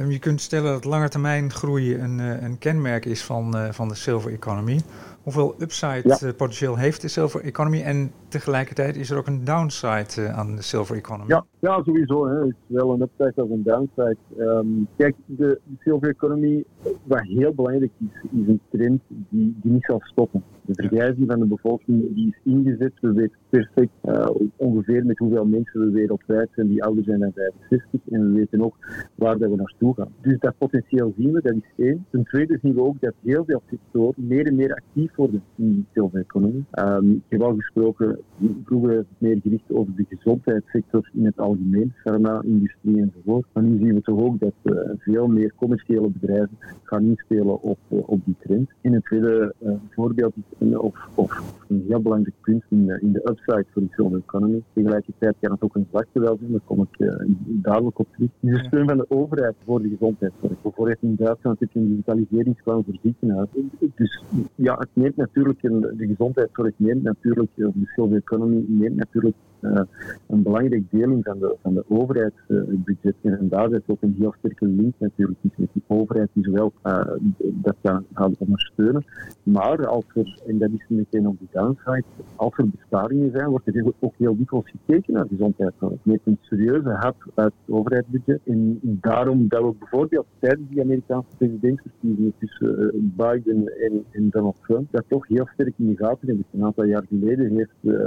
je 0.09 0.19
kunt 0.19 0.41
stellen 0.41 0.71
dat 0.71 0.85
langetermijn 0.85 1.51
groei 1.51 1.95
een, 1.95 2.19
een 2.19 2.57
kenmerk 2.77 3.05
is 3.05 3.23
van, 3.23 3.53
van 3.71 3.87
de 3.87 3.95
silver 3.95 4.31
economy. 4.31 4.79
hoeveel 5.23 5.55
upside 5.59 6.33
potentieel 6.37 6.77
heeft 6.77 7.01
de 7.01 7.07
silver 7.07 7.41
economy 7.41 7.81
en 7.81 8.11
tegelijkertijd 8.27 8.95
is 8.95 9.09
er 9.09 9.17
ook 9.17 9.27
een 9.27 9.43
downside 9.43 10.31
aan 10.31 10.55
de 10.55 10.61
silver 10.61 10.95
economy? 10.95 11.29
Ja, 11.29 11.45
ja 11.59 11.83
sowieso. 11.83 12.27
Hè. 12.27 12.39
Het 12.39 12.55
is 12.67 12.75
wel 12.75 12.93
een 12.93 13.01
upside 13.01 13.41
als 13.41 13.49
een 13.49 13.63
downside. 13.63 14.17
Ehm, 14.37 14.67
kijk, 14.97 15.15
de, 15.25 15.59
de 15.63 15.75
silver 15.79 16.09
economy, 16.09 16.63
wat 17.03 17.21
heel 17.21 17.53
belangrijk 17.53 17.91
is, 17.99 18.29
is 18.41 18.47
een 18.47 18.61
trend 18.71 19.01
die, 19.07 19.57
die 19.61 19.71
niet 19.71 19.85
zal 19.85 19.99
stoppen. 20.03 20.43
De 20.67 20.73
vergrijzing 20.73 21.31
van 21.31 21.39
de 21.39 21.45
bevolking 21.45 22.13
die 22.15 22.27
is 22.27 22.53
ingezet. 22.53 22.91
We 23.01 23.13
weten 23.13 23.37
perfect 23.49 23.91
uh, 24.05 24.29
ongeveer 24.55 25.05
met 25.05 25.17
hoeveel 25.17 25.45
mensen 25.45 25.79
we 25.79 25.91
wereldwijd 25.91 26.49
zijn 26.55 26.67
die 26.67 26.83
ouder 26.83 27.03
zijn 27.03 27.19
dan 27.19 27.31
65. 27.33 28.01
En 28.11 28.21
we 28.21 28.37
weten 28.37 28.61
ook 28.61 28.75
waar 29.15 29.37
dat 29.37 29.49
we 29.49 29.55
naartoe 29.55 29.93
gaan. 29.93 30.11
Dus 30.21 30.39
dat 30.39 30.57
potentieel 30.57 31.13
zien 31.17 31.31
we, 31.31 31.41
dat 31.41 31.53
is 31.53 31.85
één. 31.85 32.05
Ten 32.11 32.23
tweede 32.23 32.59
zien 32.61 32.73
we 32.73 32.81
ook 32.81 33.01
dat 33.01 33.13
heel 33.23 33.45
veel 33.45 33.61
sectoren 33.69 34.27
meer 34.27 34.45
en 34.45 34.55
meer 34.55 34.73
actief 34.73 35.15
worden 35.15 35.43
in 35.55 35.73
die 35.73 35.85
silver-economie. 35.93 36.65
Um, 36.79 37.11
ik 37.11 37.21
heb 37.27 37.41
al 37.41 37.55
gesproken, 37.55 38.19
vroeger 38.65 39.05
meer 39.17 39.39
gericht 39.43 39.71
over 39.71 39.95
de 39.95 40.05
gezondheidssector 40.09 41.09
in 41.13 41.25
het 41.25 41.39
algemeen, 41.39 41.93
pharma-industrie 42.03 43.01
enzovoort. 43.01 43.45
Maar 43.53 43.63
nu 43.63 43.77
zien 43.77 43.93
we 43.93 44.01
toch 44.01 44.19
ook 44.19 44.39
dat 44.39 44.53
uh, 44.63 44.79
veel 44.97 45.27
meer 45.27 45.53
commerciële 45.55 46.09
bedrijven 46.09 46.57
gaan 46.83 47.03
inspelen 47.03 47.61
op, 47.61 47.79
uh, 47.89 47.99
op 48.05 48.19
die 48.25 48.35
trend. 48.39 48.69
En 48.81 48.93
een 48.93 49.01
tweede 49.01 49.53
voorbeeld 49.89 50.33
is 50.35 50.56
of, 50.59 51.09
of 51.15 51.55
een 51.67 51.83
heel 51.87 52.01
belangrijk 52.01 52.35
punt 52.41 52.63
in 52.69 52.85
de, 52.85 52.99
in 53.01 53.11
de 53.11 53.29
upside 53.29 53.65
voor 53.71 53.81
de 53.81 53.87
silver 53.91 54.17
economy. 54.17 54.61
Tegelijkertijd 54.73 55.35
kan 55.39 55.51
het 55.51 55.61
ook 55.61 55.75
een 55.75 55.87
zwakte 55.89 56.19
wel 56.19 56.37
zijn, 56.39 56.51
daar 56.51 56.61
kom 56.65 56.81
ik 56.81 56.99
uh, 56.99 57.13
dadelijk 57.45 57.99
op 57.99 58.07
terug. 58.11 58.29
De 58.39 58.63
steun 58.63 58.87
van 58.87 58.97
de 58.97 59.05
overheid 59.09 59.55
voor 59.65 59.81
de 59.81 59.89
gezondheidszorg. 59.89 60.61
Bijvoorbeeld 60.61 60.97
in 61.01 61.15
Duitsland 61.15 61.59
heb 61.59 61.71
je 61.71 61.79
een 61.79 61.87
digitaliseringsplan 61.87 62.83
voor 62.83 62.97
ziekenhuizen. 63.01 63.71
Dus 63.95 64.23
ja, 64.55 64.75
het 64.77 64.89
neemt 64.93 65.15
natuurlijk, 65.15 65.61
de 65.61 66.05
gezondheidszorg 66.07 66.73
neemt 66.77 67.03
natuurlijk, 67.03 67.49
de 67.55 67.71
silver 67.85 68.17
economy 68.17 68.65
neemt 68.67 68.95
natuurlijk 68.95 69.35
een 69.61 70.43
belangrijk 70.43 70.83
deel 70.91 71.19
van 71.23 71.39
de, 71.39 71.55
van 71.61 71.73
de 71.73 71.83
overheidsbudget. 71.87 73.15
Uh, 73.21 73.33
en 73.33 73.47
daar 73.49 73.71
is 73.71 73.81
ook 73.85 74.01
een 74.01 74.15
heel 74.17 74.33
sterke 74.37 74.65
link 74.65 74.93
natuurlijk 74.97 75.39
met 75.41 75.69
die 75.73 75.83
overheid 75.87 76.29
die 76.33 76.43
zowel 76.43 76.73
uh, 76.83 77.01
dat 77.37 77.75
gaan 78.13 78.35
ondersteunen. 78.37 79.05
Maar 79.43 79.87
als 79.87 80.05
er, 80.13 80.41
en 80.47 80.57
dat 80.57 80.69
is 80.69 80.85
meteen 80.87 81.27
op 81.27 81.39
de 81.39 81.45
downside, 81.51 82.03
als 82.35 82.57
er 82.57 82.69
besparingen 82.69 83.31
zijn, 83.31 83.49
wordt 83.49 83.67
er 83.67 83.93
ook 83.99 84.13
heel 84.17 84.37
dikwijls 84.37 84.69
gekeken 84.69 85.13
naar 85.13 85.27
gezondheidszorg. 85.27 85.93
Met 86.03 86.19
een 86.23 86.37
serieuze 86.41 86.89
hap 86.89 87.15
uit 87.35 87.53
het 87.65 87.75
overheidsbudget. 87.75 88.39
En 88.45 88.79
daarom 88.81 89.47
dat 89.47 89.61
we 89.61 89.73
bijvoorbeeld 89.79 90.25
tijdens 90.39 90.69
die 90.69 90.81
Amerikaanse 90.81 91.35
presidentsverkiezingen 91.37 92.33
tussen 92.39 92.91
Biden 93.15 93.67
en, 93.77 94.03
en, 94.11 94.29
Donald 94.29 94.57
Trump, 94.61 94.91
dat 94.91 95.03
toch 95.07 95.27
heel 95.27 95.47
sterk 95.53 95.73
in 95.77 95.87
de 95.87 95.97
gaten 95.97 96.27
hebben. 96.27 96.45
Een 96.51 96.63
aantal 96.63 96.85
jaar 96.85 97.05
geleden 97.09 97.55
heeft 97.55 97.97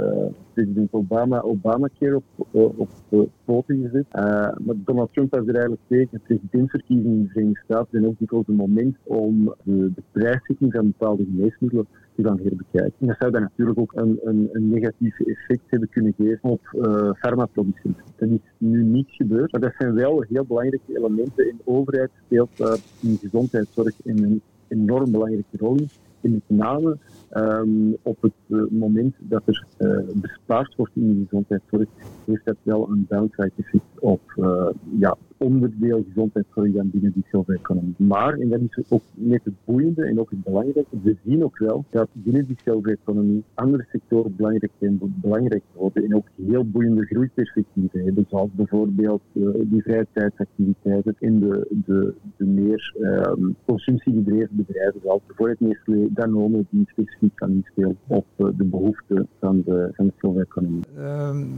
president 0.53 0.93
Obama 0.93 1.40
Obamacare 1.43 2.15
op, 2.15 2.23
op, 2.51 2.87
op 3.09 3.29
poten 3.45 3.81
gezet. 3.81 4.05
Uh, 4.13 4.23
maar 4.65 4.75
Donald 4.85 5.13
Trump 5.13 5.31
was 5.31 5.47
er 5.47 5.53
eigenlijk 5.53 5.81
tegen. 5.87 6.09
De 6.11 6.19
presidentsverkiezingen 6.19 7.17
in 7.17 7.23
de 7.23 7.29
Verenigde 7.29 7.63
Staten 7.63 7.87
zijn 7.91 8.05
ook 8.05 8.19
dikwijls 8.19 8.47
een 8.47 8.55
moment 8.55 8.95
om 9.03 9.55
de, 9.63 9.91
de 10.11 10.41
van 10.57 10.85
bepaalde 10.97 11.23
geneesmiddelen 11.23 11.87
te 12.15 12.23
gaan 12.23 12.39
herbekijken. 12.43 12.93
En 12.99 13.07
dat 13.07 13.15
zou 13.19 13.31
dan 13.31 13.41
natuurlijk 13.41 13.79
ook 13.79 13.91
een, 13.95 14.19
een, 14.23 14.49
een 14.51 14.69
negatief 14.69 15.19
effect 15.19 15.63
hebben 15.67 15.89
kunnen 15.89 16.13
geven 16.17 16.49
op 16.49 16.61
uh, 16.73 17.11
farmaproducenten. 17.13 18.03
Dat 18.15 18.29
is 18.29 18.39
nu 18.57 18.83
niet 18.83 19.09
gebeurd, 19.09 19.51
maar 19.51 19.61
dat 19.61 19.73
zijn 19.77 19.93
wel 19.93 20.25
heel 20.29 20.45
belangrijke 20.45 20.97
elementen. 20.97 21.49
En 21.49 21.55
de 21.57 21.71
overheid 21.71 22.09
speelt 22.25 22.57
daar 22.57 22.79
in 23.01 23.17
gezondheidszorg 23.17 23.95
een 24.03 24.41
enorm 24.67 25.11
belangrijke 25.11 25.57
rol 25.57 25.75
in. 25.75 25.89
En 26.21 26.31
met 26.31 26.41
name 26.47 26.97
um, 27.33 27.97
op 28.01 28.21
het 28.21 28.31
uh, 28.47 28.61
moment 28.69 29.15
dat 29.19 29.41
er 29.45 29.65
uh, 29.77 29.97
bespaard 30.13 30.75
wordt 30.75 30.95
in 30.95 31.07
de 31.07 31.23
gezondheidszorg, 31.23 31.87
heeft 32.25 32.45
dat 32.45 32.55
wel 32.63 32.89
een 32.89 33.05
downside 33.09 33.51
effect 33.57 33.99
op 33.99 34.21
uh, 34.37 34.67
ja, 34.99 35.17
onderdeel 35.41 36.03
gezondheidszorg 36.07 36.71
dan 36.71 36.89
binnen 36.89 37.11
die 37.11 37.25
silver-economie. 37.29 37.93
Maar, 37.97 38.33
en 38.33 38.49
dat 38.49 38.59
is 38.61 38.83
ook 38.89 39.01
net 39.13 39.41
het 39.43 39.53
boeiende 39.65 40.05
en 40.05 40.19
ook 40.19 40.29
het 40.29 40.43
belangrijke, 40.43 40.95
we 41.03 41.17
zien 41.25 41.43
ook 41.43 41.57
wel 41.57 41.85
dat 41.89 42.07
binnen 42.13 42.45
die 42.45 42.57
silver-economie 42.63 43.43
andere 43.53 43.85
sectoren 43.91 44.35
belangrijk 44.35 44.71
zijn, 44.79 44.99
belangrijk 45.21 45.63
worden 45.73 46.03
en 46.03 46.15
ook 46.15 46.27
heel 46.45 46.65
boeiende 46.65 47.05
groeiperspectieven 47.05 48.03
hebben, 48.03 48.25
zoals 48.29 48.49
bijvoorbeeld 48.51 49.21
uh, 49.33 49.49
die 49.63 49.81
vrije 49.81 50.07
tijdsactiviteiten 50.13 51.15
en 51.19 51.39
de, 51.39 51.67
de, 51.85 52.13
de 52.37 52.45
meer 52.45 52.95
um, 53.01 53.55
consumptiegedreven 53.65 54.55
bedrijven, 54.55 54.99
zoals 55.03 55.21
bijvoorbeeld 55.27 55.59
Nestlé, 55.59 56.07
Danone, 56.09 56.65
die 56.69 56.85
specifiek 56.89 57.35
kan 57.35 57.51
inspelen 57.51 57.97
op 58.07 58.25
uh, 58.37 58.47
de 58.57 58.63
behoeften 58.63 59.27
van 59.39 59.61
de, 59.65 59.89
van 59.93 60.05
de 60.05 60.13
silver-economie. 60.17 60.83
Um, 60.99 61.49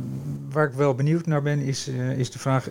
waar 0.52 0.68
ik 0.68 0.74
wel 0.74 0.96
benieuwd 0.96 1.26
naar 1.26 1.42
ben, 1.42 1.60
is, 1.60 1.90
uh, 1.90 2.20
is 2.20 2.32
de 2.32 2.40
vraag 2.40 2.70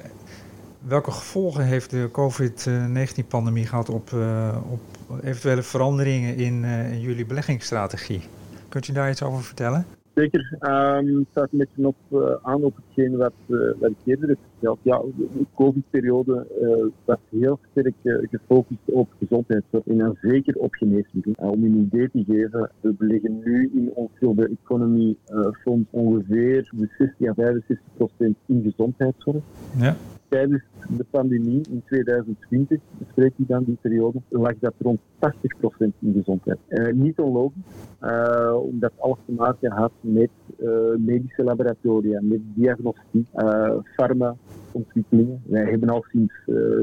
welke 0.86 1.10
gevolgen 1.10 1.64
heeft 1.64 1.90
de 1.90 2.08
COVID-19-pandemie 2.12 3.66
gehad 3.66 3.88
op, 3.88 4.10
uh, 4.10 4.56
op, 4.70 4.80
eventuele 5.22 5.62
veranderingen 5.62 6.36
in, 6.36 6.62
uh, 6.62 6.92
in, 6.92 7.00
jullie 7.00 7.26
beleggingsstrategie? 7.26 8.20
Kunt 8.68 8.88
u 8.88 8.92
daar 8.92 9.10
iets 9.10 9.22
over 9.22 9.42
vertellen? 9.42 9.86
Zeker. 10.14 10.56
Um, 10.60 11.18
het 11.18 11.26
staat 11.30 11.48
een 11.52 11.58
beetje 11.58 11.86
op, 11.86 11.96
uh, 12.10 12.20
aan 12.42 12.64
op 12.64 12.76
hetgeen 12.76 13.16
wat, 13.16 13.32
wat 13.80 13.90
ik 13.90 13.96
eerder 14.04 14.28
heb 14.28 14.38
verteld. 14.50 14.78
Ja, 14.82 15.02
de 15.16 15.46
COVID-periode 15.54 16.46
was 17.04 17.18
heel 17.30 17.58
sterk 17.70 17.94
gefocust 18.30 18.80
op 18.84 19.08
gezondheidszorg 19.18 19.86
en 19.86 19.98
dan 19.98 20.16
zeker 20.22 20.54
op 20.56 20.74
geneesmiddelen. 20.74 21.38
om 21.38 21.64
een 21.64 21.90
idee 21.92 22.10
te 22.10 22.24
geven, 22.26 22.70
we 22.80 22.92
beleggen 22.92 23.40
nu 23.44 23.70
in 23.74 23.90
ons 23.94 24.10
Silver 24.18 24.50
Economy 24.50 25.16
Fonds 25.62 25.88
ongeveer 25.90 26.70
60 26.98 27.28
à 27.28 27.34
65 27.34 27.78
procent 27.96 28.36
in 28.46 28.62
gezondheidszorg. 28.62 29.42
Ja 29.76 29.96
tijdens 30.32 30.62
de 30.96 31.04
pandemie 31.10 31.62
in 31.70 31.82
2020, 31.86 32.80
spreek 33.10 33.32
ik 33.36 33.48
dan 33.48 33.64
die 33.64 33.78
periode, 33.80 34.18
lag 34.28 34.54
dat 34.60 34.74
rond 34.78 35.00
80% 35.00 35.30
in 35.98 36.12
gezondheid. 36.12 36.58
Uh, 36.68 36.92
niet 36.92 37.18
onlogisch, 37.18 37.62
uh, 38.02 38.56
omdat 38.56 38.92
alles 38.98 39.18
te 39.26 39.32
maken 39.32 39.70
had 39.70 39.92
met 40.00 40.30
uh, 40.58 40.68
medische 40.98 41.44
laboratoria, 41.44 42.20
met 42.22 42.40
diagnostiek, 42.54 43.26
farma, 43.96 44.36
ontwikkelingen. 44.72 45.42
Wij 45.46 45.64
hebben 45.64 45.88
al 45.88 46.04
sinds 46.08 46.34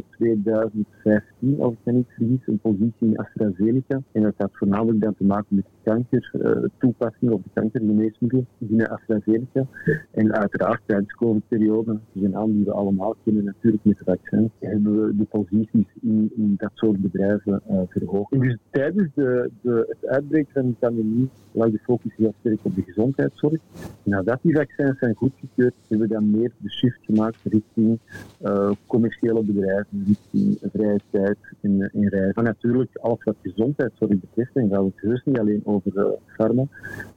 2015, 0.10 1.62
als 1.62 1.74
ik 1.74 1.79
me 1.84 1.91
niet 1.91 2.08
vergis, 2.08 2.39
een 2.46 2.60
positie 2.60 3.08
in 3.08 3.17
AstraZeneca. 3.17 4.01
En 4.12 4.22
dat 4.22 4.34
had 4.38 4.50
voornamelijk 4.53 5.01
dan 5.01 5.15
te 5.15 5.24
maken 5.24 5.55
met 5.55 5.65
kanker, 5.84 6.31
toepassing 6.77 7.31
op 7.31 7.43
de 7.43 7.50
kankergeneesmiddelen 7.53 8.48
binnen 8.58 8.89
AstraZeneca. 8.89 9.65
En 10.12 10.34
uiteraard 10.34 10.81
tijdens 10.86 11.10
de 11.10 11.15
COVID-periode, 11.15 12.00
een 12.13 12.29
naam 12.29 12.51
die 12.51 12.65
we 12.65 12.72
allemaal 12.72 13.15
kennen 13.24 13.43
natuurlijk 13.43 13.84
met 13.84 14.01
vaccins, 14.05 14.50
hebben 14.60 15.05
we 15.05 15.15
de 15.17 15.25
posities 15.29 15.88
in, 16.01 16.31
in 16.36 16.53
dat 16.58 16.72
soort 16.74 17.01
bedrijven 17.01 17.62
verhoogd. 17.89 18.31
En 18.31 18.39
dus 18.39 18.58
tijdens 18.69 19.10
de, 19.15 19.51
de, 19.62 19.86
het 20.00 20.10
uitbreken 20.10 20.53
van 20.53 20.67
de 20.67 20.75
pandemie 20.79 21.29
lag 21.51 21.69
de 21.69 21.79
focus 21.84 22.15
heel 22.15 22.34
sterk 22.39 22.60
op 22.62 22.75
de 22.75 22.81
gezondheidszorg. 22.81 23.62
Nadat 24.03 24.39
die 24.41 24.55
vaccins 24.55 25.00
zijn 25.00 25.15
goedgekeurd, 25.15 25.74
hebben 25.88 26.08
we 26.08 26.13
dan 26.13 26.31
meer 26.31 26.51
de 26.58 26.72
shift 26.72 27.00
gemaakt 27.01 27.38
richting 27.43 27.78
uh, 27.81 28.71
commerciële 28.88 29.43
bedrijven, 29.43 30.03
richting 30.07 30.57
vrije 30.74 31.00
tijd 31.12 31.38
en, 31.62 31.91
en 31.93 32.09
reizen. 32.09 32.31
Maar 32.36 32.43
natuurlijk, 32.43 32.98
alles 32.98 33.24
wat 33.24 33.36
gezondheidszorg 33.41 34.19
betreft, 34.19 34.53
dan 34.53 34.69
gaat 34.69 34.83
het 34.83 34.93
heus 34.95 35.21
niet 35.25 35.39
alleen 35.39 35.62
over 35.63 35.91
uh, 35.95 36.05
pharma, 36.38 36.67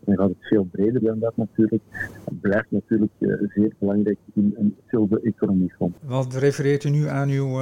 dan 0.05 0.17
gaat 0.17 0.29
het 0.29 0.37
veel 0.41 0.65
breder 0.65 1.03
dan 1.05 1.19
dat 1.19 1.37
natuurlijk. 1.37 1.83
Het 2.25 2.41
blijft 2.41 2.71
natuurlijk 2.71 3.13
uh, 3.19 3.35
zeer 3.55 3.73
belangrijk 3.79 4.19
in 4.35 4.55
een 4.59 4.77
silver 4.89 5.25
economie 5.25 5.73
fonds. 5.77 5.99
Wat 6.03 6.35
refereert 6.35 6.85
u 6.85 6.91
nu 6.91 7.07
aan 7.09 7.29
uw 7.29 7.61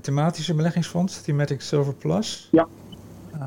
thematische 0.00 0.54
beleggingsfonds, 0.54 1.22
Thematic 1.22 1.60
Silver 1.60 1.94
Plus? 1.94 2.48
Ja, 2.52 2.68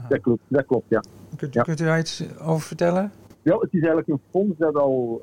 dat 0.09 0.21
klopt, 0.21 0.43
dat 0.47 0.65
klopt, 0.65 0.89
ja. 0.89 1.03
Kunt, 1.35 1.53
ja. 1.53 1.61
kunt 1.61 1.79
u 1.79 1.83
daar 1.83 1.99
iets 1.99 2.23
over 2.39 2.67
vertellen? 2.67 3.11
Ja, 3.43 3.57
het 3.57 3.73
is 3.73 3.79
eigenlijk 3.79 4.07
een 4.07 4.19
fonds 4.29 4.57
dat 4.57 4.75
al 4.75 5.21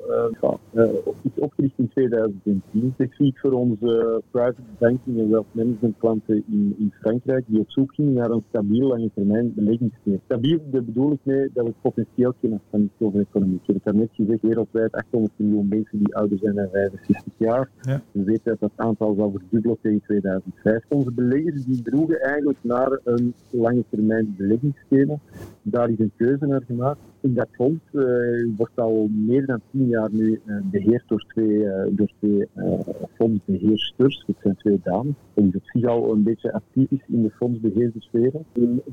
uh, 0.73 0.83
is 1.21 1.31
opgericht 1.35 1.73
in 1.77 1.89
2010. 1.89 2.63
Specifiek 2.93 3.39
voor 3.39 3.51
onze 3.51 4.21
private 4.31 4.61
banking 4.77 5.19
en 5.19 5.29
wealth 5.29 5.45
management 5.51 5.95
klanten 5.97 6.35
in, 6.35 6.75
in 6.77 6.93
Frankrijk, 6.99 7.43
die 7.47 7.59
op 7.59 7.71
zoek 7.71 7.93
gingen 7.93 8.13
naar 8.13 8.29
een 8.29 8.43
stabiel 8.49 8.87
lange 8.87 9.09
termijn 9.13 9.53
beleggingsmeer. 9.53 10.19
Stabiel, 10.25 10.59
daar 10.71 10.83
bedoel 10.83 11.11
ik 11.11 11.19
mee 11.23 11.49
dat 11.53 11.63
we 11.63 11.69
het 11.69 11.81
potentieel 11.81 12.33
kennen 12.41 12.61
van 12.69 12.79
die 12.79 12.91
silver-economie. 12.97 13.59
Ik 13.63 13.73
heb 13.73 13.83
daarnet 13.83 14.09
gezegd, 14.13 14.41
wereldwijd 14.41 14.91
800 14.91 15.33
miljoen 15.35 15.67
mensen 15.67 15.97
die 15.97 16.15
ouder 16.15 16.37
zijn 16.37 16.55
dan 16.55 16.69
65 16.71 17.33
jaar. 17.37 17.69
Ja. 17.81 18.01
We 18.11 18.23
weten 18.23 18.43
dat 18.43 18.59
dat 18.59 18.71
aantal 18.75 19.15
zal 19.17 19.31
verdubbelen 19.31 19.77
tegen 19.81 20.01
2005. 20.01 20.83
Onze 20.89 21.11
beleggers 21.11 21.65
die 21.65 21.81
droegen 21.81 22.21
eigenlijk 22.21 22.59
naar 22.61 22.99
een 23.03 23.33
lange 23.51 23.83
termijn 23.89 24.33
beleggingsschema. 24.37 25.19
Daar 25.61 25.89
is 25.89 25.99
een 25.99 26.11
keuze 26.17 26.45
naar 26.45 26.63
gemaakt 26.67 26.99
in 27.21 27.33
dat 27.33 27.47
fonds 27.51 27.83
wordt 28.57 28.79
al 28.79 29.07
meer 29.11 29.45
dan 29.45 29.61
tien 29.71 29.87
jaar 29.87 30.09
nu 30.11 30.41
beheerd 30.71 31.03
door 31.07 31.25
twee, 31.27 31.67
door 31.89 32.11
twee 32.19 32.47
fondsbeheersters. 33.17 34.23
Het 34.27 34.35
zijn 34.41 34.55
twee 34.55 34.79
dames. 34.83 35.13
Die 35.33 35.55
op 35.55 35.63
zich 35.63 35.85
al 35.85 36.11
een 36.11 36.23
beetje 36.23 36.53
actief 36.53 37.01
in 37.07 37.21
de 37.21 37.31
fondsbeheerdersfeer. 37.31 38.31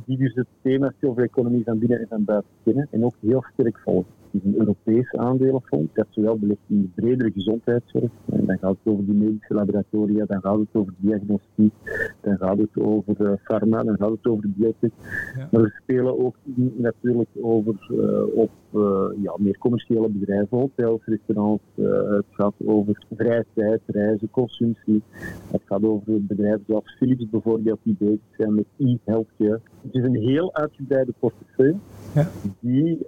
Die 0.05 0.19
dus 0.19 0.35
het 0.35 0.47
thema 0.63 0.93
zilvereconomie 1.01 1.65
van 1.65 1.79
binnen 1.79 2.01
en 2.01 2.07
van 2.09 2.25
buiten 2.25 2.51
kennen 2.65 2.89
en 2.91 3.05
ook 3.05 3.15
heel 3.21 3.45
sterk 3.53 3.79
volgen. 3.79 4.18
Is 4.31 4.45
een 4.45 4.59
Europees 4.59 5.13
aandelenfonds 5.13 5.95
dat 5.95 6.07
zowel 6.11 6.39
belegt 6.39 6.61
in 6.67 6.83
de 6.83 7.03
bredere 7.03 7.31
gezondheidszorg. 7.31 8.11
En 8.31 8.47
dan 8.47 8.59
gaat 8.59 8.77
het 8.83 8.93
over 8.93 9.05
die 9.05 9.15
medische 9.15 9.55
laboratoria, 9.55 10.25
dan 10.25 10.41
gaat 10.41 10.59
het 10.59 10.69
over 10.73 10.93
diagnostiek, 10.97 11.73
dan 12.21 12.37
gaat 12.37 12.59
het 12.59 12.77
over 12.77 13.17
uh, 13.21 13.33
pharma, 13.43 13.83
dan 13.83 13.97
gaat 13.97 14.11
het 14.11 14.27
over 14.27 14.49
biotech. 14.57 14.91
Ja. 15.37 15.49
Maar 15.51 15.63
we 15.63 15.73
spelen 15.83 16.25
ook 16.25 16.37
natuurlijk 16.77 17.29
over 17.41 17.89
uh, 17.91 18.37
op 18.37 18.51
uh, 18.75 19.23
ja, 19.23 19.35
meer 19.39 19.59
commerciële 19.59 20.09
bedrijven, 20.09 20.59
hotels, 20.59 21.01
restaurants. 21.05 21.63
het 21.75 22.25
gaat 22.31 22.55
over 22.65 23.07
vrije 23.17 23.47
tijd, 23.55 23.81
reizen, 23.87 24.31
consumptie. 24.31 25.03
Het 25.51 25.63
gaat 25.65 25.83
over 25.83 26.25
bedrijven 26.25 26.65
zoals 26.67 26.97
Philips 26.99 27.29
bijvoorbeeld, 27.31 27.79
die 27.83 27.97
bezig 27.99 28.21
zijn 28.37 28.55
met 28.55 28.65
e-healthcare. 28.77 29.61
Het 29.83 29.95
is 29.95 30.05
een 30.05 30.17
heel 30.17 30.55
uitgebreide 30.55 31.13
portefeuille 31.19 31.77
ja. 32.15 32.29
die 32.61 32.99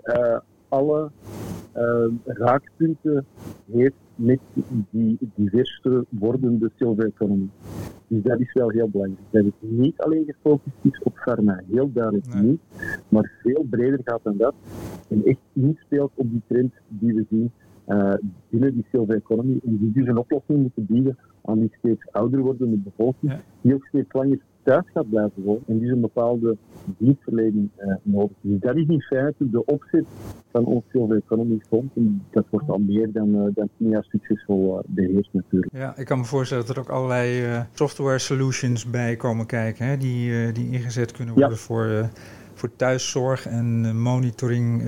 alle 0.71 1.11
uh, 1.77 2.07
raakpunten 2.25 3.27
heeft 3.73 3.95
met 4.15 4.39
die 4.91 5.19
diverse 5.35 6.05
wordende 6.09 6.71
zilvereconomie. 6.77 7.51
Dus 8.07 8.23
dat 8.23 8.41
is 8.41 8.53
wel 8.53 8.71
heel 8.71 8.89
belangrijk. 8.89 9.27
Dat 9.31 9.45
het 9.45 9.55
niet 9.59 9.99
alleen 9.99 10.25
gefocust 10.27 10.77
is 10.83 11.01
op 11.03 11.17
pharma, 11.17 11.61
heel 11.71 11.93
duidelijk 11.93 12.35
niet, 12.35 12.61
maar 13.09 13.33
veel 13.43 13.67
breder 13.71 14.01
gaat 14.05 14.21
dan 14.23 14.37
dat. 14.37 14.55
En 15.09 15.25
echt 15.25 15.41
inspeelt 15.53 16.13
op 16.15 16.31
die 16.31 16.43
trend 16.47 16.73
die 16.89 17.15
we 17.15 17.25
zien 17.31 17.51
uh, 17.89 18.15
binnen 18.49 18.75
die 18.75 18.87
zilvereconomie. 18.93 19.61
En 19.65 19.79
die 19.79 19.93
dus 19.93 20.07
een 20.07 20.19
oplossing 20.19 20.59
moeten 20.59 20.87
bieden 20.87 21.19
aan 21.45 21.59
die 21.59 21.73
steeds 21.79 22.07
ouder 22.11 22.41
wordende 22.41 22.77
bevolking, 22.77 23.33
die 23.61 23.75
ook 23.75 23.87
steeds 23.87 24.13
langer 24.13 24.39
thuis 24.63 24.85
gaat 24.95 25.11
blijven 25.11 25.43
wonen. 25.43 25.63
En 25.67 25.79
die 25.79 25.87
is 25.87 25.93
een 25.93 26.01
bepaalde 26.01 26.57
dienstverlening 26.99 27.69
uh, 27.79 27.95
nodig. 28.03 28.37
Dus 28.41 28.61
dat 28.61 28.77
is 28.77 28.87
in 28.87 29.01
feite 29.01 29.51
de 29.51 29.65
opzet 29.65 30.05
van 30.53 30.65
ons 30.65 30.85
Silver 30.93 31.17
Economy 31.17 31.59
Fonds. 31.69 31.95
En 31.97 32.25
dat 32.31 32.45
wordt 32.51 32.71
al 32.71 32.79
meer 32.79 33.13
dan, 33.13 33.29
uh, 33.29 33.55
dan 33.55 33.69
tien 33.79 33.89
jaar 33.89 34.05
succesvol 34.05 34.77
uh, 34.77 34.83
beheerst 34.87 35.33
natuurlijk. 35.33 35.73
Ja, 35.77 35.97
ik 35.97 36.07
kan 36.07 36.19
me 36.19 36.25
voorstellen 36.25 36.67
dat 36.67 36.77
er 36.77 36.83
ook 36.83 36.89
allerlei 36.89 37.43
software 37.73 38.19
solutions 38.19 38.91
bij 38.91 39.17
komen 39.17 39.47
kijken, 39.47 39.87
hè, 39.87 39.97
die, 39.97 40.53
die 40.53 40.71
ingezet 40.71 41.13
kunnen 41.13 41.35
worden 41.35 41.59
voor 41.59 42.11
voor 42.55 42.77
thuiszorg 42.77 43.47
en 43.47 43.97
monitoring 44.01 44.83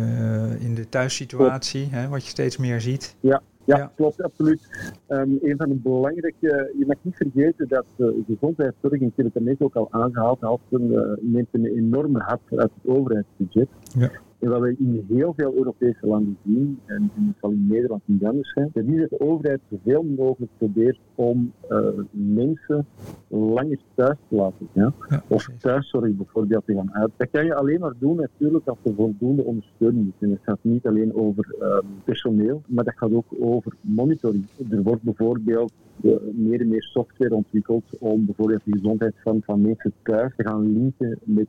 in 0.59 0.75
de 0.75 0.89
thuissituatie, 0.89 1.89
hè, 1.91 2.09
wat 2.09 2.25
je 2.25 2.31
steeds 2.31 2.57
meer 2.57 2.81
ziet. 2.81 3.17
Ja, 3.21 3.43
ja, 3.79 3.93
klopt, 3.97 4.23
absoluut. 4.23 4.93
Um, 5.09 5.39
een 5.43 5.57
van 5.57 5.69
de 5.69 5.75
belangrijke, 5.75 6.73
je 6.79 6.85
mag 6.87 6.97
niet 7.03 7.17
vergeten 7.17 7.69
dat 7.69 7.85
uh, 7.97 8.09
gezondheidszorg, 8.27 8.93
ik 8.93 9.13
heb 9.17 9.35
het 9.35 9.45
net 9.45 9.61
ook 9.61 9.75
al 9.75 9.89
aangehaald, 9.91 10.41
had 10.41 10.61
een, 10.71 10.93
uh, 10.93 11.01
neemt 11.21 11.49
een 11.53 11.67
enorme 11.67 12.19
hap 12.19 12.41
uit 12.51 12.71
het 12.75 12.95
overheidsbudget. 12.95 13.69
Ja. 13.99 14.11
En 14.43 14.49
wat 14.49 14.61
we 14.61 14.77
in 14.79 15.05
heel 15.09 15.33
veel 15.37 15.55
Europese 15.55 16.07
landen 16.07 16.37
zien, 16.45 16.79
en, 16.87 17.11
dat 17.15 17.35
zal 17.41 17.51
in 17.51 17.67
Nederland 17.69 18.03
niet 18.05 18.25
anders 18.25 18.53
zijn, 18.53 18.71
dat 18.73 18.85
is 18.85 19.01
dat 19.01 19.11
de 19.11 19.21
overheid 19.21 19.61
zoveel 19.71 20.03
mogelijk 20.03 20.53
probeert 20.59 20.99
om 21.15 21.53
uh, 21.71 21.79
mensen 22.11 22.87
langer 23.29 23.79
thuis 23.95 24.17
te 24.29 24.35
laten. 24.35 24.69
Ja? 24.73 24.93
of 25.29 25.49
thuiszorg 25.59 26.17
bijvoorbeeld 26.17 26.67
te 26.67 26.75
gaan 26.75 26.95
uit. 26.95 27.11
Dat 27.17 27.31
kan 27.31 27.45
je 27.45 27.55
alleen 27.55 27.81
maar 27.81 27.93
doen 27.99 28.17
natuurlijk 28.17 28.67
als 28.69 28.79
er 28.83 28.95
voldoende 28.95 29.43
ondersteuning 29.43 30.07
is. 30.07 30.27
En 30.27 30.31
het 30.31 30.41
gaat 30.43 30.59
niet 30.63 30.87
alleen 30.87 31.15
over 31.15 31.55
uh, 31.61 31.79
personeel, 32.05 32.63
maar 32.67 32.85
dat 32.85 32.97
gaat 32.97 33.13
ook 33.13 33.27
over 33.41 33.73
monitoring. 33.81 34.47
Er 34.71 34.83
wordt 34.83 35.03
bijvoorbeeld 35.03 35.73
uh, 36.01 36.13
meer 36.33 36.61
en 36.61 36.69
meer 36.69 36.83
software 36.83 37.35
ontwikkeld 37.35 37.85
om 37.99 38.25
bijvoorbeeld 38.25 38.65
de 38.65 38.73
gezondheid 38.73 39.15
van, 39.23 39.43
van 39.45 39.61
mensen 39.61 39.93
thuis 40.03 40.33
te 40.37 40.47
gaan 40.47 40.73
linken 40.73 41.19
met 41.25 41.47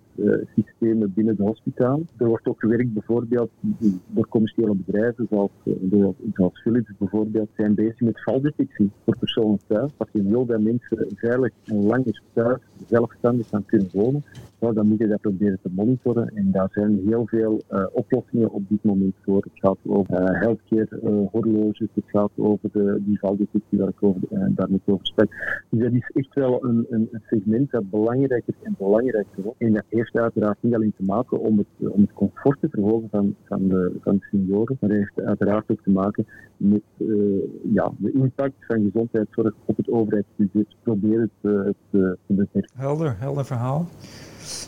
systemen 0.55 1.13
binnen 1.13 1.35
de 1.35 1.43
hospitaal. 1.43 2.01
Er 2.17 2.27
wordt 2.27 2.47
ook 2.47 2.59
gewerkt 2.59 2.82
bijvoorbeeld 2.89 3.51
door 4.07 4.27
commerciële 4.27 4.75
bedrijven 4.75 5.27
zoals, 5.29 5.51
eh, 5.63 6.07
zoals 6.33 6.61
Philips 6.61 6.91
bijvoorbeeld 6.97 7.49
zijn 7.57 7.73
bezig 7.73 7.99
met 7.99 8.23
valdetectie 8.23 8.91
voor 9.05 9.17
personen 9.17 9.59
thuis. 9.67 9.91
Als 9.97 10.09
je 10.11 10.23
wil 10.23 10.45
dat 10.45 10.61
mensen 10.61 11.07
veilig 11.15 11.51
en 11.65 11.83
langer 11.83 12.21
thuis 12.33 12.61
zelfstandig 12.87 13.47
gaan 13.47 13.65
kunnen 13.65 13.89
wonen, 13.93 14.23
dan 14.71 14.87
moet 14.87 14.97
je 14.97 15.07
dat 15.07 15.21
proberen 15.21 15.59
te 15.61 15.69
monitoren. 15.71 16.27
En 16.35 16.51
daar 16.51 16.69
zijn 16.71 17.01
heel 17.05 17.27
veel 17.27 17.61
uh, 17.71 17.85
oplossingen 17.91 18.51
op 18.51 18.69
dit 18.69 18.83
moment 18.83 19.15
voor. 19.21 19.37
Het 19.37 19.51
gaat 19.53 19.77
over 19.85 20.21
uh, 20.21 20.41
healthcare, 20.41 20.99
uh, 21.03 21.27
horloges, 21.31 21.87
het 21.93 22.03
gaat 22.07 22.31
over 22.35 22.69
de, 22.71 23.01
die 23.05 23.19
valdetectie 23.19 23.77
waar 23.79 23.87
ik 23.87 24.03
over, 24.03 24.21
daar 24.29 24.69
net 24.69 24.79
over 24.85 25.05
spreek. 25.05 25.65
Dus 25.69 25.83
dat 25.83 25.91
is 25.91 26.11
echt 26.13 26.33
wel 26.33 26.65
een, 26.65 26.85
een, 26.89 27.09
segment 27.29 27.71
dat 27.71 27.89
belangrijker 27.89 28.53
en 28.61 28.75
belangrijker 28.77 29.43
wordt. 29.43 29.61
En 29.61 29.73
dat 29.73 29.83
heeft 29.89 30.15
uiteraard 30.15 30.57
niet 30.59 30.75
alleen 30.75 30.93
te 30.97 31.03
maken 31.03 31.39
om 31.39 31.57
het, 31.57 31.91
om 31.91 32.01
het 32.01 32.13
comfort 32.13 32.59
te 32.61 32.69
verhogen 32.69 33.09
van, 33.09 33.35
van, 33.43 33.67
de, 33.67 33.91
van 34.01 34.23
senioren, 34.31 34.77
maar 34.79 34.89
dat 34.89 34.99
heeft 34.99 35.27
uiteraard 35.27 35.71
ook 35.71 35.81
te 35.83 35.91
maken 35.91 36.25
met 36.57 36.81
ja, 37.73 37.91
de 37.97 38.11
impact 38.11 38.55
van 38.59 38.83
gezondheidszorg 38.83 39.53
op 39.65 39.77
het 39.77 39.89
overheidsbudget. 39.89 40.75
Proberen 40.83 41.31
het 41.41 41.71
te 41.89 42.17
beperken. 42.25 42.71
Helder, 42.75 43.15
helder 43.19 43.45
verhaal. 43.45 43.85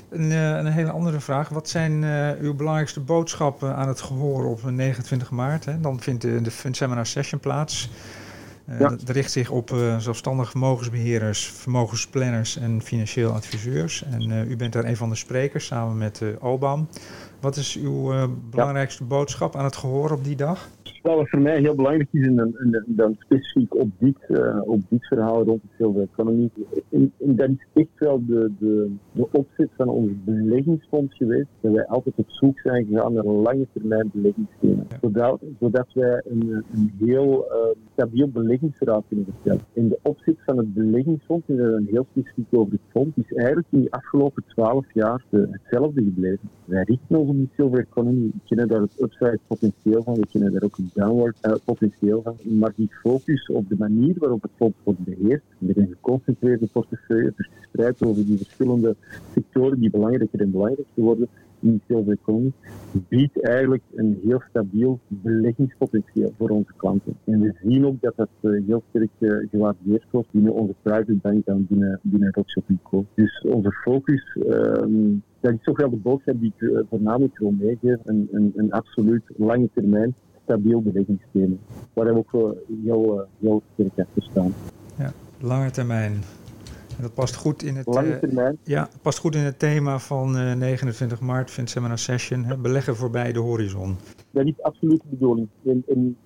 Een, 0.10 0.32
eh, 0.32 0.50
een, 0.50 0.66
hele 0.66 0.92
andere 0.92 1.20
vraag. 1.20 1.50
Wat 1.50 1.70
zijn 1.70 2.02
uh, 2.02 2.32
uw 2.40 2.54
belangrijkste 2.54 3.00
boodschappen 3.00 3.76
aan 3.76 3.88
het 3.88 4.02
gehoor 4.02 4.46
op 4.46 4.72
29 4.72 5.32
maart? 5.32 5.66
Hè? 5.66 5.80
Dan 5.80 6.00
vindt 6.00 6.22
de, 6.22 6.42
de 6.42 6.52
Fund 6.52 6.76
Seminar 6.76 7.06
Session 7.06 7.40
plaats. 7.40 7.90
Uh, 8.70 8.80
Dat 8.80 9.10
richt 9.10 9.32
zich 9.32 9.50
op 9.50 9.72
uh, 9.72 9.98
zelfstandige 9.98 10.50
vermogensbeheerders, 10.50 11.46
vermogensplanners 11.46 12.58
en 12.58 12.82
financieel 12.82 13.32
adviseurs. 13.32 14.04
En 14.04 14.32
u 14.32 14.56
bent 14.56 14.74
daar 14.74 14.86
een 14.86 14.98
van 14.98 15.10
de 15.10 15.16
sprekers 15.16 15.66
samen 15.66 15.98
met 15.98 16.22
Alban. 16.40 16.90
Wat 17.40 17.56
is 17.56 17.76
uw 17.76 18.28
belangrijkste 18.50 19.04
boodschap 19.04 19.56
aan 19.56 19.64
het 19.64 19.76
gehoor 19.76 20.12
op 20.12 20.24
die 20.24 20.36
dag? 20.36 20.70
Nou, 21.06 21.18
wat 21.18 21.30
voor 21.30 21.42
mij 21.42 21.60
heel 21.60 21.76
belangrijk 21.76 22.10
is, 22.12 22.26
en, 22.26 22.84
dan 22.88 23.16
specifiek 23.20 23.76
op 23.76 23.90
dit, 23.98 24.18
uh, 24.28 24.62
op 24.64 24.82
dit 24.90 25.06
verhaal 25.06 25.44
rond 25.44 25.62
de 25.62 25.68
silver 25.78 26.02
economy, 26.02 26.50
en, 26.92 27.12
en, 27.20 27.36
dat 27.36 27.50
is 27.50 27.66
echt 27.74 27.88
wel 27.96 28.26
de, 28.26 28.52
de, 28.60 28.92
de 29.12 29.28
opzet 29.32 29.70
van 29.78 29.90
ons 29.90 30.12
beleggingsfonds 30.24 31.18
geweest, 31.18 31.48
dat 31.62 31.72
wij 31.74 31.86
altijd 31.86 32.16
op 32.18 32.30
zoek 32.30 32.60
zijn 32.60 32.86
gegaan 32.86 33.14
naar 33.14 33.26
een 33.26 33.42
lange 33.42 33.68
termijn 33.74 34.10
beleggingsschema. 34.14 34.84
Zodat, 35.02 35.42
zodat 35.60 35.88
wij 35.94 36.22
een, 36.30 36.64
een 36.74 36.92
heel 37.00 37.46
uh, 37.52 37.82
stabiel 37.94 38.30
beleggingsverhaal 38.30 39.04
kunnen 39.08 39.26
verstellen. 39.26 39.62
En 39.74 39.90
de 39.90 40.00
opzet 40.02 40.38
van 40.46 40.58
het 40.58 40.74
beleggingsfonds, 40.74 41.48
en 41.48 41.58
dan 41.58 41.88
heel 41.90 42.08
specifiek 42.12 42.48
over 42.52 42.72
het 42.72 42.82
fonds, 42.90 43.18
is 43.18 43.34
eigenlijk 43.34 43.68
in 43.70 43.82
de 43.82 43.92
afgelopen 43.92 44.44
twaalf 44.48 44.86
jaar 44.94 45.24
de, 45.30 45.48
hetzelfde 45.52 46.04
gebleven. 46.04 46.50
Wij 46.66 46.84
richten 46.84 47.20
ons 47.20 47.30
op 47.30 47.36
die 47.36 47.50
silver 47.56 47.80
economy, 47.80 48.32
we 48.34 48.40
kennen 48.46 48.68
daar 48.68 48.82
het 48.82 49.02
upside 49.02 49.40
potentieel 49.48 50.04
van, 50.04 50.14
we 50.14 50.28
kennen 50.32 50.52
daar 50.52 50.64
ook 50.64 50.75
downward 50.94 51.38
uh, 51.42 51.54
potentieel 51.64 52.22
van. 52.22 52.36
Maar 52.44 52.74
die 52.76 52.90
focus 53.02 53.50
op 53.50 53.70
de 53.70 53.76
manier 53.78 54.16
waarop 54.18 54.42
het 54.42 54.52
fonds 54.56 54.78
wordt 54.84 55.04
beheerd, 55.04 55.44
met 55.58 55.78
een 55.78 55.88
geconcentreerde 55.88 56.68
portefeuille, 56.72 57.34
verspreid 57.36 58.04
over 58.04 58.26
die 58.26 58.38
verschillende 58.38 58.96
sectoren 59.34 59.80
die 59.80 59.90
belangrijker 59.90 60.42
en 60.42 60.52
belangrijker 60.52 61.04
worden, 61.04 61.28
in 61.66 61.82
de 61.88 62.12
economie, 62.12 62.54
biedt 63.08 63.42
eigenlijk 63.42 63.84
een 63.96 64.20
heel 64.24 64.42
stabiel 64.50 65.00
beleggingspotentieel 65.08 66.34
voor 66.38 66.50
onze 66.50 66.74
klanten. 66.78 67.16
En 67.24 67.40
we 67.40 67.54
zien 67.64 67.86
ook 67.86 68.02
dat 68.02 68.14
dat 68.16 68.30
uh, 68.42 68.66
heel 68.68 68.84
sterk 68.90 69.10
uh, 69.20 69.50
gewaardeerd 69.50 70.06
wordt 70.12 70.32
binnen 70.32 70.54
onze 70.54 70.74
private 70.82 71.14
bank 71.14 71.46
en 71.46 71.66
binnen, 71.70 72.00
binnen 72.04 72.32
Rockshop. 72.32 73.06
Dus 73.14 73.42
onze 73.42 73.72
focus, 73.72 74.38
um, 74.48 75.24
dat 75.40 75.54
is 75.54 75.64
toch 75.64 75.78
wel 75.78 75.90
de 75.90 75.96
boodschap 75.96 76.40
die 76.40 76.54
ik 76.58 76.86
voornamelijk 76.90 77.38
wil 77.38 77.52
meegeven, 77.52 78.00
een, 78.04 78.28
een, 78.32 78.54
een 78.56 78.72
absoluut 78.72 79.24
lange 79.38 79.70
termijn 79.74 80.16
stabiel 80.46 80.82
bewegingsthema. 80.82 81.56
Waar 81.94 82.06
we 82.06 82.18
ook 82.18 82.56
heel, 82.84 83.20
eh, 83.20 83.28
heel 83.40 83.62
sterk 83.74 84.00
achter 84.00 84.24
staan. 84.32 84.54
Ja, 84.98 85.14
lange 85.40 85.72
termijn. 85.72 86.12
En 86.98 87.02
dat 87.02 87.14
past 87.14 87.36
goed 87.36 87.64
in 87.64 87.76
het, 87.76 87.88
lange 87.88 88.14
eh, 88.14 88.20
termijn. 88.20 88.58
ja, 88.64 88.90
past 89.02 89.20
goed 89.20 89.36
in 89.36 89.42
het 89.44 89.60
thema 89.60 90.00
van 90.00 90.58
29 90.58 91.20
eh, 91.20 91.26
maart, 91.26 91.52
Vindt 91.52 91.70
Seminar 91.70 91.98
Session, 91.98 92.44
hè, 92.44 92.58
beleggen 92.58 92.96
voorbij 92.96 93.32
de 93.32 93.40
horizon. 93.40 93.98
Dat 94.36 94.46
is 94.46 94.62
absoluut 94.62 95.02
de 95.02 95.08
bedoeling. 95.10 95.48
En, 95.66 96.18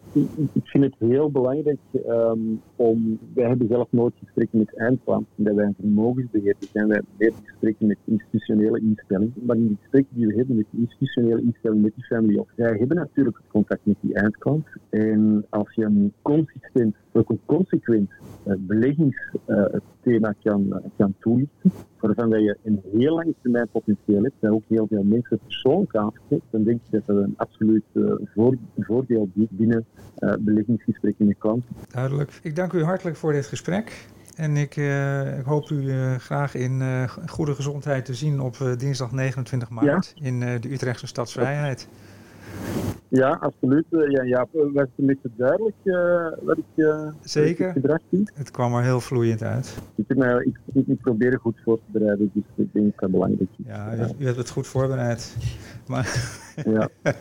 ik 0.54 0.67
vind 0.67 0.84
het 0.84 0.95
heel 0.98 1.32
belangrijk 1.32 1.80
um, 2.08 2.62
om. 2.76 3.19
Wij 3.34 3.48
hebben 3.48 3.67
zelf 3.67 3.88
nooit 3.91 4.13
gesprekken 4.24 4.60
met 4.60 4.76
eindklanten, 4.76 5.34
dat 5.36 5.56
wij 5.56 5.65
een 5.65 5.76
vermogensbeheerder 5.80 6.69
zijn. 6.74 6.88
Wij 6.88 7.02
hebben 7.17 7.41
gesprekken 7.45 7.88
met 7.88 7.98
institutionele 8.06 8.80
instellingen. 8.80 9.34
Maar 9.45 9.56
in 9.56 9.67
die 9.67 9.78
gesprekken 9.82 10.15
die 10.15 10.28
we 10.28 10.36
hebben 10.36 10.56
met 10.56 10.65
institutionele 10.72 11.41
instellingen, 11.41 11.84
met 11.84 11.95
die 11.95 12.06
family 12.06 12.43
zij 12.56 12.78
hebben 12.78 12.98
natuurlijk 12.98 13.38
het 13.38 13.48
contact 13.52 13.82
met 13.84 13.95
die 14.00 14.13
eindklant. 14.13 14.65
En 14.89 15.45
als 15.50 15.74
je 15.74 15.84
een 15.84 16.13
consistent 16.22 16.95
ook 17.12 17.30
een 17.30 17.41
consequent 17.45 18.10
uh, 18.48 18.54
beleggingsthema 18.58 20.34
kan, 20.43 20.82
kan 20.98 21.13
toelichten, 21.19 21.72
waarvan 22.15 22.30
dat 22.30 22.39
je 22.39 22.58
een 22.63 22.82
heel 22.98 23.15
lange 23.15 23.34
termijn 23.41 23.67
potentieel 23.72 24.24
hebt, 24.24 24.36
dat 24.39 24.52
ook 24.52 24.63
heel 24.67 24.88
veel 24.89 25.04
mensen 25.04 25.39
persoonlijk 25.43 25.95
aanspreekt, 25.95 26.45
dan 26.50 26.63
denk 26.63 26.80
ik 26.86 26.91
dat 26.91 27.06
dat 27.06 27.15
een 27.15 27.34
absoluut 27.38 27.84
voor, 28.34 28.56
voordeel 28.78 29.30
biedt 29.34 29.52
binnen 29.52 29.86
beleggingsgesprekken 30.39 31.26
met 31.28 31.38
klanten. 31.38 31.76
Duidelijk. 31.88 32.39
Ik 32.43 32.56
dank 32.56 32.74
u 32.74 32.84
hartelijk 32.84 33.15
voor 33.17 33.32
dit 33.32 33.45
gesprek. 33.45 34.08
En 34.36 34.58
ik, 34.58 34.76
uh, 34.76 35.38
ik 35.39 35.45
hoop 35.45 35.69
u 35.69 35.76
uh, 35.76 36.15
graag 36.15 36.56
in 36.56 36.80
uh, 36.80 37.04
goede 37.08 37.56
gezondheid 37.56 38.06
te 38.06 38.13
zien 38.13 38.39
op 38.39 38.58
dinsdag 38.78 39.12
29 39.12 39.69
maart 39.69 40.13
ja. 40.15 40.26
in 40.26 40.39
de 40.39 40.72
Utrechtse 40.72 41.08
Stadsvrijheid. 41.08 41.88
Ja, 43.07 43.29
absoluut. 43.29 43.85
ja, 43.89 44.23
ja, 44.23 44.47
was 44.51 44.69
het 44.73 44.89
een 44.95 45.05
beetje 45.05 45.29
duidelijk 45.35 45.75
wat 46.41 46.57
ik 46.57 46.85
Zeker. 47.21 47.71
gedrag 47.71 47.99
zie? 48.12 48.29
Het 48.33 48.51
kwam 48.51 48.75
er 48.75 48.83
heel 48.83 48.99
vloeiend 49.01 49.43
uit. 49.43 49.77
Ik, 49.95 50.05
heb 50.07 50.17
ik, 50.17 50.59
ik, 50.73 50.88
ik 50.88 51.01
probeer 51.01 51.39
goed 51.39 51.57
voor 51.63 51.77
te 51.77 51.91
bereiden, 51.91 52.31
dus 52.33 52.43
ik 52.55 52.73
denk 52.73 52.85
dat 52.85 53.01
het 53.01 53.12
belangrijk 53.12 53.41
is. 53.41 53.65
Ja, 53.65 53.95
u, 53.95 53.97
u 54.17 54.25
hebt 54.25 54.38
het 54.38 54.49
goed 54.49 54.67
voorbereid. 54.67 55.35
Maar 55.88 56.33
ja. 56.65 56.89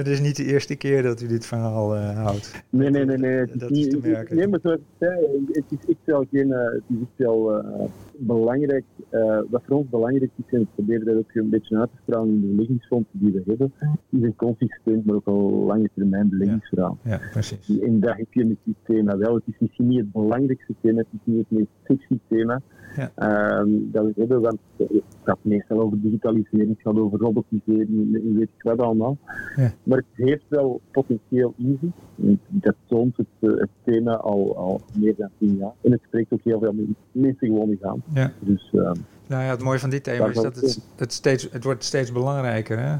Het 0.00 0.08
is 0.08 0.20
niet 0.20 0.36
de 0.36 0.44
eerste 0.44 0.76
keer 0.76 1.02
dat 1.02 1.20
u 1.20 1.26
dit 1.26 1.46
verhaal 1.46 1.96
uh, 1.96 2.24
houdt. 2.24 2.64
Nee, 2.70 2.90
nee, 2.90 3.04
nee. 3.04 3.18
nee. 3.18 3.46
Dat 3.54 3.70
is, 3.70 3.88
te 3.88 3.98
merken. 4.02 4.36
Nee, 4.36 4.48
maar 4.48 4.60
zoals 4.62 4.78
ik 4.78 4.84
zei, 4.98 5.26
het 5.52 5.64
is 5.68 5.88
echt 5.88 6.04
wel, 6.04 6.26
geen, 6.30 6.48
uh, 6.48 6.64
het 6.64 6.82
is 6.88 6.96
echt 7.00 7.16
wel 7.16 7.58
uh, 7.58 7.84
belangrijk. 8.18 8.84
wat 9.50 9.62
voor 9.66 9.76
ons 9.76 9.88
belangrijk 9.88 10.30
is, 10.36 10.54
en 10.54 10.60
ik 10.60 10.66
probeer 10.74 11.04
dat 11.04 11.16
ook 11.16 11.34
een 11.34 11.50
beetje 11.50 11.78
uit 11.78 11.90
te 11.90 11.96
stralen 12.02 12.28
in 12.28 12.40
de 12.40 12.46
beleggingsfondsen 12.46 13.18
die 13.18 13.32
we 13.32 13.42
hebben, 13.46 13.72
is 14.10 14.22
een 14.22 14.36
consistent, 14.36 15.04
maar 15.04 15.14
ook 15.14 15.26
al 15.26 15.50
lange 15.50 15.90
termijn 15.94 16.28
beleggingsverhaal. 16.28 16.98
Ja, 17.02 17.10
ja, 17.10 17.20
precies. 17.30 17.78
En 17.80 18.00
dat 18.00 18.16
heb 18.16 18.32
je 18.32 18.44
met 18.44 18.56
dit 18.64 18.76
thema 18.82 19.16
wel. 19.16 19.34
Het 19.34 19.44
is 19.46 19.58
misschien 19.58 19.88
niet 19.88 19.98
het 19.98 20.12
belangrijkste 20.12 20.74
thema, 20.80 20.98
het 20.98 21.06
is 21.12 21.20
niet 21.24 21.38
het 21.38 21.58
meest 21.58 21.70
sexy 21.84 22.18
thema 22.28 22.62
ja. 22.96 23.58
um, 23.60 23.88
dat 23.92 24.04
we 24.04 24.12
hebben, 24.16 24.40
want 24.40 24.58
het 24.76 25.02
gaat 25.24 25.38
meestal 25.42 25.80
over 25.80 26.00
digitalisering, 26.00 26.68
het 26.68 26.80
gaat 26.80 26.98
over 26.98 27.18
robotisering, 27.18 28.14
en 28.14 28.34
weet 28.34 28.48
ik 28.56 28.62
wat 28.62 28.78
allemaal. 28.78 29.18
Ja. 29.56 29.72
Maar 29.82 29.98
het 29.98 30.26
heeft 30.26 30.44
wel 30.48 30.80
potentieel 30.90 31.54
in 31.56 31.78
zich. 31.80 32.36
Dat 32.48 32.74
toont 32.86 33.16
het, 33.16 33.26
het, 33.40 33.68
thema 33.84 34.16
al, 34.16 34.56
al 34.56 34.80
meer 34.98 35.14
dan 35.16 35.28
tien 35.38 35.56
jaar. 35.56 35.72
En 35.80 35.92
het 35.92 36.00
spreekt 36.06 36.32
ook 36.32 36.44
heel 36.44 36.58
veel 36.58 36.74
mensen 37.12 37.46
gewoon 37.46 37.76
aan. 37.80 38.02
Ja. 38.14 38.32
Dus, 38.38 38.70
um, 38.72 38.92
nou 39.26 39.42
ja, 39.42 39.50
het 39.50 39.62
mooie 39.62 39.78
van 39.78 39.90
dit 39.90 40.04
thema 40.04 40.26
is 40.26 40.34
dat 40.34 40.54
het, 40.54 40.80
het, 40.96 41.12
steeds, 41.12 41.48
het 41.52 41.64
wordt 41.64 41.84
steeds 41.84 42.12
belangrijker 42.12 42.78
hè? 42.78 42.96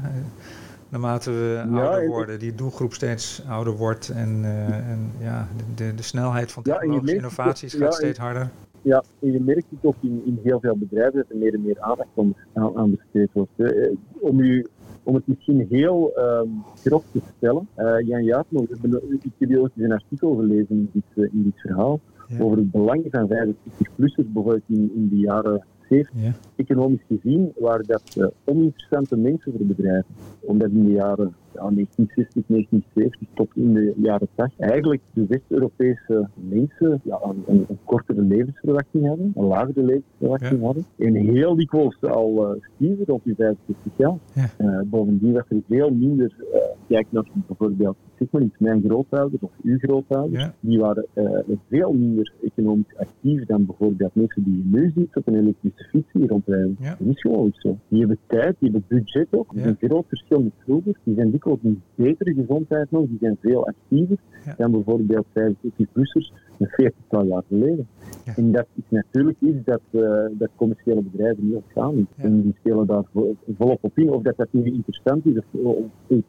Naarmate 0.91 1.31
we 1.31 1.63
ja, 1.71 1.85
ouder 1.85 2.07
worden, 2.07 2.39
die 2.39 2.55
doelgroep 2.55 2.93
steeds 2.93 3.43
ouder 3.47 3.73
wordt 3.73 4.09
en, 4.09 4.39
uh, 4.43 4.89
en 4.89 5.11
ja, 5.19 5.47
de, 5.57 5.83
de, 5.83 5.95
de, 5.95 6.03
snelheid 6.03 6.51
van 6.51 6.63
technologische 6.63 7.15
ja, 7.15 7.21
innovaties 7.21 7.73
gaat 7.73 7.93
steeds 7.93 8.19
harder. 8.19 8.49
Ja, 8.81 9.03
en 9.19 9.31
je 9.31 9.39
merkt 9.39 9.65
het 9.69 9.79
ook 9.81 9.95
in, 10.01 10.21
in 10.25 10.39
heel 10.43 10.59
veel 10.59 10.77
bedrijven 10.77 11.13
dat 11.13 11.29
er 11.29 11.37
meer 11.37 11.53
en 11.53 11.61
meer 11.61 11.79
aandacht 11.79 12.09
aan, 12.53 12.77
aan 12.77 12.91
besteed 12.91 13.29
wordt. 13.33 13.51
Hè. 13.55 13.91
Om, 14.19 14.39
u, 14.39 14.65
om 15.03 15.15
het 15.15 15.27
misschien 15.27 15.67
heel 15.69 16.11
um, 16.17 16.63
grof 16.75 17.03
te 17.11 17.21
stellen, 17.37 17.67
uh, 17.77 18.07
Jan 18.07 18.23
Jaapno, 18.23 18.61
ik 18.61 18.69
heb 18.81 19.57
ooit 19.57 19.71
een 19.75 19.91
artikel 19.91 20.35
gelezen 20.35 20.67
in 20.69 20.89
dit, 20.93 21.03
uh, 21.15 21.33
in 21.33 21.43
dit 21.43 21.61
verhaal 21.61 21.99
ja. 22.27 22.43
over 22.43 22.57
het 22.57 22.71
belang 22.71 23.07
van 23.09 23.29
65-plussers, 23.29 24.31
bijvoorbeeld 24.33 24.63
in, 24.67 24.91
in 24.95 25.09
de 25.09 25.17
jaren 25.17 25.65
70. 25.89 26.23
Ja. 26.23 26.31
Economisch 26.55 27.03
gezien 27.07 27.51
waren 27.59 27.85
dat 27.87 28.15
uh, 28.17 28.27
oninteressante 28.45 29.17
mensen 29.17 29.51
voor 29.57 29.65
bedrijven, 29.65 30.15
omdat 30.39 30.69
in 30.69 30.83
de 30.83 30.91
jaren 30.91 31.35
ja, 31.53 31.69
1960, 31.69 32.43
1970 32.47 33.27
tot 33.33 33.47
in 33.55 33.73
de 33.73 33.93
jaren 33.97 34.27
80 34.35 34.59
eigenlijk 34.59 35.01
de 35.13 35.25
West-Europese 35.27 36.27
mensen 36.35 37.01
ja, 37.03 37.19
een, 37.23 37.43
een, 37.47 37.65
een, 37.69 37.77
kortere 37.85 38.21
levensverwachting 38.21 39.07
hadden, 39.07 39.31
een 39.35 39.45
lagere 39.45 39.83
levensverwachting 39.83 40.59
Ja. 40.59 40.65
hadden. 40.65 40.85
En 40.97 41.15
heel 41.15 41.55
dikwijls 41.55 42.01
al 42.01 42.55
uh, 42.55 42.61
stierven 42.75 43.05
rond 43.05 43.23
die 43.23 43.35
65 43.35 43.91
jaar. 43.97 44.17
Ja. 44.33 44.49
Uh, 44.59 44.81
bovendien 44.85 45.33
was 45.33 45.43
er 45.49 45.57
veel 45.67 45.89
minder, 45.91 46.33
uh, 46.53 46.59
kijk 46.87 47.05
naar 47.09 47.25
bijvoorbeeld 47.47 47.95
zeg 48.19 48.27
maar 48.31 48.41
iets, 48.41 48.55
mijn 48.59 48.81
grootouders 48.85 49.41
of 49.41 49.51
uw 49.63 49.77
grootouders, 49.77 50.43
Ja. 50.43 50.53
die 50.59 50.79
waren 50.79 51.05
uh, 51.15 51.39
veel 51.69 51.93
minder 51.93 52.33
economisch 52.43 52.95
actief 52.97 53.45
dan 53.45 53.65
bijvoorbeeld 53.65 54.15
mensen 54.15 54.43
die 54.43 54.57
je 54.57 54.63
nu 54.77 54.91
ziet 54.95 55.15
op 55.15 55.27
een 55.27 55.35
elektrische 55.35 55.83
fiets 55.89 56.07
hier 56.13 56.27
rondrijden. 56.27 56.75
Ja. 56.79 56.95
Dat 56.99 57.07
is 57.07 57.21
gewoon 57.21 57.51
zo. 57.53 57.77
Die 57.87 57.99
hebben 57.99 58.17
tijd, 58.27 58.55
die 58.59 58.71
hebben 58.71 58.83
budget 58.97 59.27
ook. 59.31 59.47
Dat 59.55 59.65
is 59.65 59.75
een 59.79 59.89
groot 59.89 60.05
verschil 60.07 60.41
met 60.41 60.51
vroeger. 60.63 60.97
Die 61.03 61.15
zijn 61.15 61.31
dikwijls 61.41 61.59
in 61.63 61.81
betere 61.95 62.33
gezondheid 62.33 62.91
nog, 62.91 63.05
die 63.07 63.17
zijn 63.21 63.37
veel 63.41 63.67
actiever 63.67 64.17
Ja. 64.45 64.53
dan 64.57 64.71
bijvoorbeeld 64.71 65.25
75-plussers 65.33 66.33
een 66.59 66.67
40 66.67 66.93
jaar 67.09 67.43
geleden. 67.47 67.87
Ja. 68.25 68.33
En 68.35 68.51
dat 68.51 68.65
is 68.75 68.83
natuurlijk 68.89 69.37
iets 69.39 69.63
dat, 69.65 69.81
uh, 69.91 70.25
dat 70.31 70.49
commerciële 70.55 71.01
bedrijven 71.01 71.47
niet 71.47 71.55
opgaan. 71.55 71.95
Ja. 71.97 72.23
En 72.23 72.41
die 72.41 72.55
spelen 72.59 72.87
daar 72.87 73.03
vo- 73.13 73.35
volop 73.57 73.77
op 73.81 73.97
in. 73.97 74.09
Of 74.09 74.21
dat 74.21 74.37
dat 74.37 74.47
nu 74.51 74.63
interessant 74.63 75.25
is. 75.25 75.37
Of, 75.51 75.75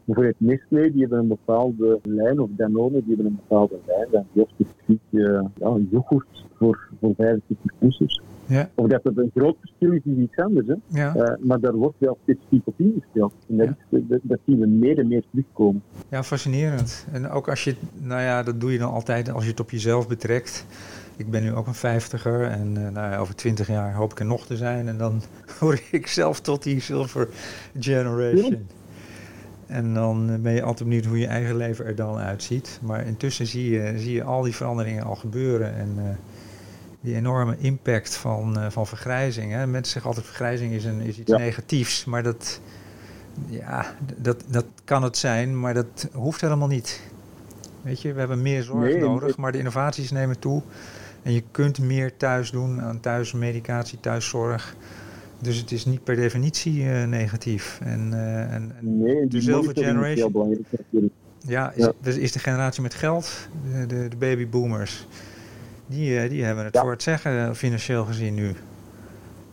bijvoorbeeld 0.05 0.35
Nestlé, 0.41 0.91
die 0.91 1.01
hebben 1.01 1.19
een 1.19 1.29
bepaalde 1.29 1.99
lijn, 2.03 2.41
of 2.41 2.49
Danone, 2.57 2.91
die 3.05 3.15
hebben 3.15 3.27
een 3.27 3.39
bepaalde 3.49 3.79
lijn. 3.87 4.07
Dan 4.11 4.25
die 4.33 4.47
specifiek 4.49 5.01
uh, 5.11 5.45
ja, 5.59 5.79
yoghurt 5.91 6.45
voor, 6.55 6.89
voor 7.01 7.15
75-plussers. 7.15 8.21
Ja. 8.47 8.71
Of 8.75 8.89
dat 8.89 9.01
het 9.03 9.19
een 9.19 9.31
groot 9.35 9.57
verschil 9.61 9.93
is, 9.93 10.01
is 10.05 10.17
iets 10.23 10.37
anders. 10.37 10.67
Hè? 10.67 10.75
Ja. 10.87 11.17
Uh, 11.17 11.35
maar 11.41 11.61
daar 11.61 11.75
wordt 11.75 11.97
wel 11.99 12.19
specifiek 12.23 12.63
op 12.67 12.75
ingespeeld. 12.77 13.33
En 13.49 13.57
dat, 13.57 13.67
Ja. 13.89 13.99
dat, 14.09 14.21
dat 14.23 14.39
zien 14.47 14.59
we 14.59 14.67
meer 14.67 14.99
en 14.99 15.09
meer 15.09 15.23
terugkomen. 15.31 15.83
ja, 16.09 16.23
fascinerend. 16.23 17.07
En 17.13 17.29
ook 17.31 17.49
als 17.49 17.65
je, 17.65 17.75
nou 18.01 18.21
ja, 18.23 18.43
dat 18.43 18.61
doe 18.61 18.73
je 18.73 18.79
dan 18.79 18.93
altijd 18.93 19.31
als 19.33 19.45
je 19.45 19.51
het 19.51 19.61
op 19.61 19.71
jezelf 19.71 20.09
betrekt. 20.09 20.67
Ik 21.17 21.31
ben 21.31 21.43
nu 21.43 21.53
ook 21.55 21.67
een 21.67 21.75
vijftiger 21.75 22.43
en 22.43 22.69
uh, 22.79 22.89
nou 22.89 23.11
ja, 23.11 23.17
over 23.19 23.35
twintig 23.35 23.67
jaar 23.67 23.95
hoop 23.95 24.11
ik 24.13 24.19
er 24.19 24.27
nog 24.27 24.47
te 24.47 24.57
zijn. 24.57 24.89
En 24.89 24.99
dan 24.99 25.23
hoor 25.61 25.81
ik 25.91 26.07
zelf 26.07 26.41
tot 26.41 26.63
die 26.63 26.81
silver 26.81 27.29
generation. 27.79 28.67
En 29.67 29.95
dan 29.95 30.31
eh, 30.31 30.39
ben 30.39 30.53
je 30.53 30.63
altijd 30.63 30.89
benieuwd 30.89 31.05
hoe 31.05 31.19
je 31.19 31.27
eigen 31.27 31.57
leven 31.57 31.85
er 31.87 31.95
dan 31.95 32.17
uitziet. 32.17 32.81
Maar 32.83 33.07
intussen 33.07 33.47
zie 33.47 33.71
je, 33.71 33.93
zie 33.97 34.13
je 34.13 34.23
al 34.23 34.43
die 34.43 34.55
veranderingen 34.55 35.05
al 35.05 35.15
gebeuren. 35.15 35.75
En 35.75 35.89
uh, 35.97 36.03
die 37.03 37.15
enorme 37.15 37.57
impact 37.59 38.15
van, 38.17 38.59
uh, 38.59 38.67
van 38.71 38.87
vergrijzing. 38.87 39.53
Hè. 39.53 39.67
Mensen 39.67 39.93
zeggen 39.93 40.07
altijd 40.11 40.27
vergrijzing 40.27 40.73
is, 40.73 40.85
een, 40.85 41.01
is 41.01 41.19
iets 41.19 41.31
Ja. 41.31 41.37
negatiefs. 41.39 42.05
Maar 42.05 42.23
dat, 42.23 42.61
ja, 43.47 43.95
dat, 44.17 44.45
dat 44.49 44.65
kan 44.85 45.03
het 45.03 45.17
zijn, 45.17 45.61
maar 45.61 45.75
dat 45.75 46.09
hoeft 46.13 46.41
helemaal 46.41 46.69
niet. 46.69 47.01
Weet 47.83 48.03
je, 48.03 48.13
we 48.13 48.19
hebben 48.19 48.43
meer 48.43 48.63
zorg 48.63 48.85
Nee, 48.93 48.99
nodig, 49.01 49.37
maar 49.37 49.53
de 49.53 49.59
innovaties 49.59 50.11
nemen 50.11 50.39
toe. 50.39 50.63
En 51.23 51.33
je 51.33 51.43
kunt 51.51 51.79
meer 51.79 52.17
thuis 52.17 52.51
doen 52.51 52.81
aan 52.83 53.01
thuismedicatie, 53.01 54.01
thuiszorg. 54.01 54.77
Dus 55.39 55.57
het 55.57 55.71
is 55.73 55.85
niet 55.85 56.05
per 56.05 56.17
definitie 56.17 56.89
eh, 56.91 57.05
negatief. 57.05 57.79
En, 57.83 58.09
eh, 58.13 58.55
en, 58.55 58.73
Nee, 58.81 59.29
de 59.29 59.41
silver 59.41 59.53
monitoring 59.65 59.75
is 59.75 59.85
generation. 59.85 60.17
heel 60.17 60.31
belangrijk 60.31 60.67
ja, 61.47 61.73
is, 61.73 61.85
Ja. 61.85 61.93
dus 62.01 62.17
is 62.17 62.33
de 62.33 62.39
generatie 62.39 62.83
met 62.83 62.95
geld, 62.95 63.49
de, 63.73 63.87
de, 63.87 64.09
de 64.09 64.17
babyboomers, 64.17 65.07
die, 65.87 66.19
eh, 66.19 66.29
die 66.31 66.45
hebben 66.45 66.65
het 66.65 66.75
Ja. 66.75 66.81
voor 66.81 66.91
het 66.91 67.03
zeggen 67.03 67.47
eh, 67.47 67.53
financieel 67.53 68.05
gezien 68.05 68.35
nu. 68.35 68.53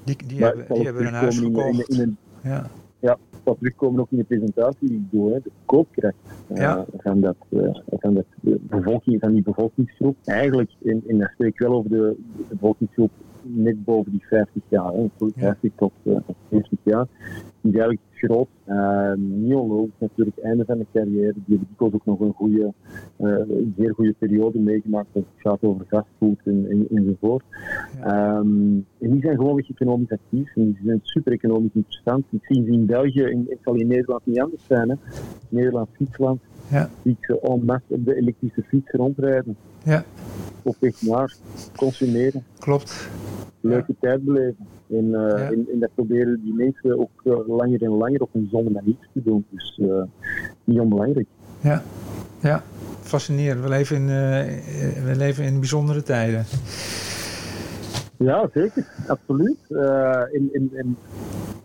Die, 0.04 0.16
die 0.28 0.44
hebben, 0.44 0.66
het 0.66 0.76
die 0.76 0.86
hebben 0.86 1.06
een 1.06 1.14
huis 1.14 1.36
terugkomen 1.36 1.86
in, 1.88 1.96
in, 1.96 2.02
in 2.02 2.18
een, 2.42 2.52
Ja, 3.00 3.12
het 3.12 3.20
zal 3.44 3.56
terugkomen 3.58 4.02
ook 4.02 4.12
in 4.12 4.18
de 4.18 4.24
presentatie 4.24 4.88
die 4.88 4.98
ik 4.98 5.12
doe, 5.12 5.34
hè, 5.34 5.40
de 5.44 5.52
koopkracht 5.66 6.16
eh, 6.48 6.58
Ja. 6.58 6.86
van, 6.98 7.20
dat, 7.22 7.36
van 7.90 8.14
dat, 8.14 8.26
de 8.42 8.58
bevolking, 8.62 9.20
van 9.20 9.34
die 9.34 9.42
bevolkingsgroep. 9.42 10.18
Eigenlijk, 10.24 10.72
en, 10.84 11.04
en 11.08 11.18
dan 11.18 11.30
spreek 11.34 11.50
ik 11.54 11.60
wel 11.60 11.74
over 11.74 11.90
de, 11.90 12.16
de 12.38 12.46
bevolkingsgroep 12.50 13.12
net 13.44 13.84
boven 13.86 14.12
die 14.12 14.26
50 14.28 14.62
jaar, 14.68 14.94
hè, 14.94 15.10
van 15.18 15.32
Ja. 15.36 15.42
50 15.42 15.72
tot, 15.76 15.92
eh, 16.04 16.14
tot 16.26 16.36
40 16.50 16.80
jaar. 16.84 17.08
Die 17.62 17.72
is 17.72 17.78
eigenlijk 17.80 18.00
groot, 18.14 18.48
uh, 18.68 19.14
niet 19.16 19.54
onlogisch 19.54 20.00
natuurlijk, 20.00 20.38
einde 20.38 20.66
van 20.66 20.78
de 20.78 20.86
carrière. 20.94 21.34
Die 21.34 21.44
hebben 21.48 21.68
dikwijls 21.70 21.94
ook 21.94 22.06
nog 22.06 22.20
een 22.20 22.34
goede, 22.34 22.74
eh, 23.16 23.30
een 23.30 23.74
zeer 23.78 23.94
goede 23.94 24.16
periode 24.20 24.60
meegemaakt 24.60 25.08
als 25.14 25.24
het 25.34 25.42
gaat 25.42 25.58
over 25.62 25.86
fastfood 25.86 26.38
en, 26.44 26.66
en, 26.70 26.88
enzovoort. 26.98 27.44
Ja. 27.98 28.04
Ehm, 28.04 28.74
en 29.00 29.12
die 29.12 29.22
zijn 29.22 29.36
gewoon 29.38 29.60
economisch 29.60 30.12
actief 30.12 30.56
en 30.56 30.66
die 30.66 30.80
zijn 30.86 31.00
super 31.04 31.32
economisch 31.34 31.74
interessant. 31.74 32.26
Ik 32.30 32.46
zie 32.46 32.64
ze 32.66 32.72
in 32.72 32.86
België, 32.86 33.24
en 33.24 33.46
het 33.50 33.60
zal 33.64 33.76
in 33.76 33.88
Nederland 33.88 34.26
niet 34.26 34.40
anders 34.40 34.66
zijn, 34.66 34.90
hè. 34.90 34.96
Nederland, 35.50 35.88
Fietsland, 35.92 36.40
Ja. 36.72 36.90
ik 37.02 37.18
ze 37.22 37.40
en 37.40 37.66
masse 37.66 37.94
op 37.94 38.06
de 38.06 38.16
elektrische 38.16 38.64
fiets 38.68 38.92
rondrijden. 38.92 39.56
Ja. 39.84 40.04
Op 40.64 40.76
weg 40.80 41.02
naar 41.02 41.36
consumeren, 41.76 42.44
klopt. 42.60 43.10
Leuke 43.62 43.96
tijd 44.00 44.24
beleven. 44.24 44.68
En, 44.90 45.06
uh, 45.06 45.12
Ja. 45.12 45.36
en, 45.36 45.68
en, 45.74 45.80
dat 45.80 45.90
proberen 45.96 46.42
die 46.44 46.54
mensen 46.54 47.00
ook 47.00 47.22
uh, 47.24 47.48
langer 47.48 47.84
en 47.84 47.90
langer 47.90 48.22
op 48.22 48.30
een 48.34 48.48
zonde 48.52 48.70
manier 48.70 48.96
te 49.14 49.22
doen. 49.24 49.46
Dus 49.50 49.80
uh, 49.82 50.04
niet 50.64 50.80
onbelangrijk. 50.80 51.28
Ja, 51.62 51.82
ja. 52.42 52.64
fascinerend. 53.02 53.64
We 53.64 53.70
leven 53.70 53.96
in, 53.96 54.06
we 55.06 55.14
leven 55.18 55.44
in 55.44 55.60
bijzondere 55.60 56.04
tijden. 56.04 56.46
Ja, 58.18 58.50
zeker. 58.54 58.88
Absoluut. 59.08 59.58
en, 59.70 60.50
en, 60.54 60.70
en, 60.74 60.98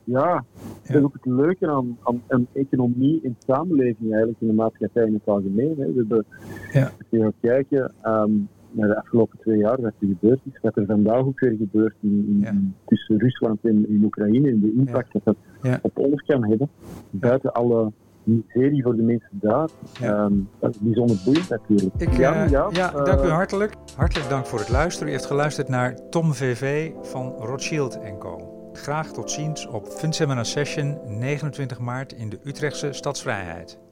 ja, 0.04 0.44
dat 0.86 0.96
is 0.96 1.02
ook 1.02 1.12
het 1.12 1.26
leuke 1.26 1.68
aan, 1.68 1.98
aan 2.02 2.22
een 2.28 2.46
economie 2.52 3.20
en 3.24 3.36
samenleving 3.46 4.10
eigenlijk 4.10 4.40
in 4.40 4.46
de 4.46 4.52
maatschappij 4.52 5.06
in 5.06 5.14
het 5.14 5.22
algemeen. 5.24 5.74
Hè. 5.78 5.86
We 5.86 5.92
hebben, 5.96 6.24
ja. 6.72 6.82
als 6.82 7.06
je 7.10 7.20
gaat 7.20 7.34
kijken, 7.40 7.92
um, 8.04 8.48
naar 8.74 8.88
de 8.88 8.96
afgelopen 8.96 9.38
twee 9.38 9.58
jaar 9.58 9.80
wat 9.80 9.92
er 10.00 10.08
gebeurd 10.08 10.40
is, 10.44 10.58
wat 10.62 10.76
er 10.76 10.86
vandaag 10.86 11.24
ook 11.24 11.40
weer 11.40 11.56
gebeurt 11.58 11.94
in, 12.00 12.42
in, 12.44 12.74
tussen 12.86 13.18
Rusland 13.18 13.58
en 13.62 13.88
in 13.88 14.04
Oekraïne 14.04 14.48
en 14.48 14.60
de 14.60 14.74
impact 14.76 15.12
dat 15.12 15.36
dat 15.60 15.78
op 15.82 15.98
ons 15.98 16.22
kan 16.22 16.44
hebben, 16.44 16.68
buiten 17.10 17.52
alle 17.52 17.92
miserie 18.24 18.82
voor 18.82 18.96
de 18.96 19.02
mensen 19.02 19.28
daar. 19.32 19.68
Ja. 20.00 20.24
Um, 20.24 20.48
dat 20.58 20.70
is 20.70 20.78
bijzonder 20.80 21.16
boeiend 21.24 21.48
natuurlijk. 21.48 21.94
Ik, 21.96 22.16
ja, 22.16 22.44
uh, 22.44 22.50
ja, 22.50 22.68
ja 22.72 22.94
uh, 22.94 23.04
dank 23.04 23.24
u 23.24 23.28
hartelijk. 23.28 23.74
Hartelijk 23.96 24.28
dank 24.28 24.46
voor 24.46 24.58
het 24.58 24.68
luisteren. 24.68 25.08
U 25.08 25.12
heeft 25.12 25.26
geluisterd 25.26 25.68
naar 25.68 26.10
Tom 26.10 26.34
VV 26.34 26.90
van 27.02 27.32
Rothschild 27.38 27.98
Co. 28.18 28.52
Graag 28.72 29.12
tot 29.12 29.30
ziens 29.30 29.66
op 29.66 29.86
FinSeminar 29.86 30.46
Session 30.46 30.98
29 31.06 31.78
maart 31.78 32.12
in 32.12 32.28
de 32.28 32.38
Utrechtse 32.44 32.92
Stadsvrijheid. 32.92 33.83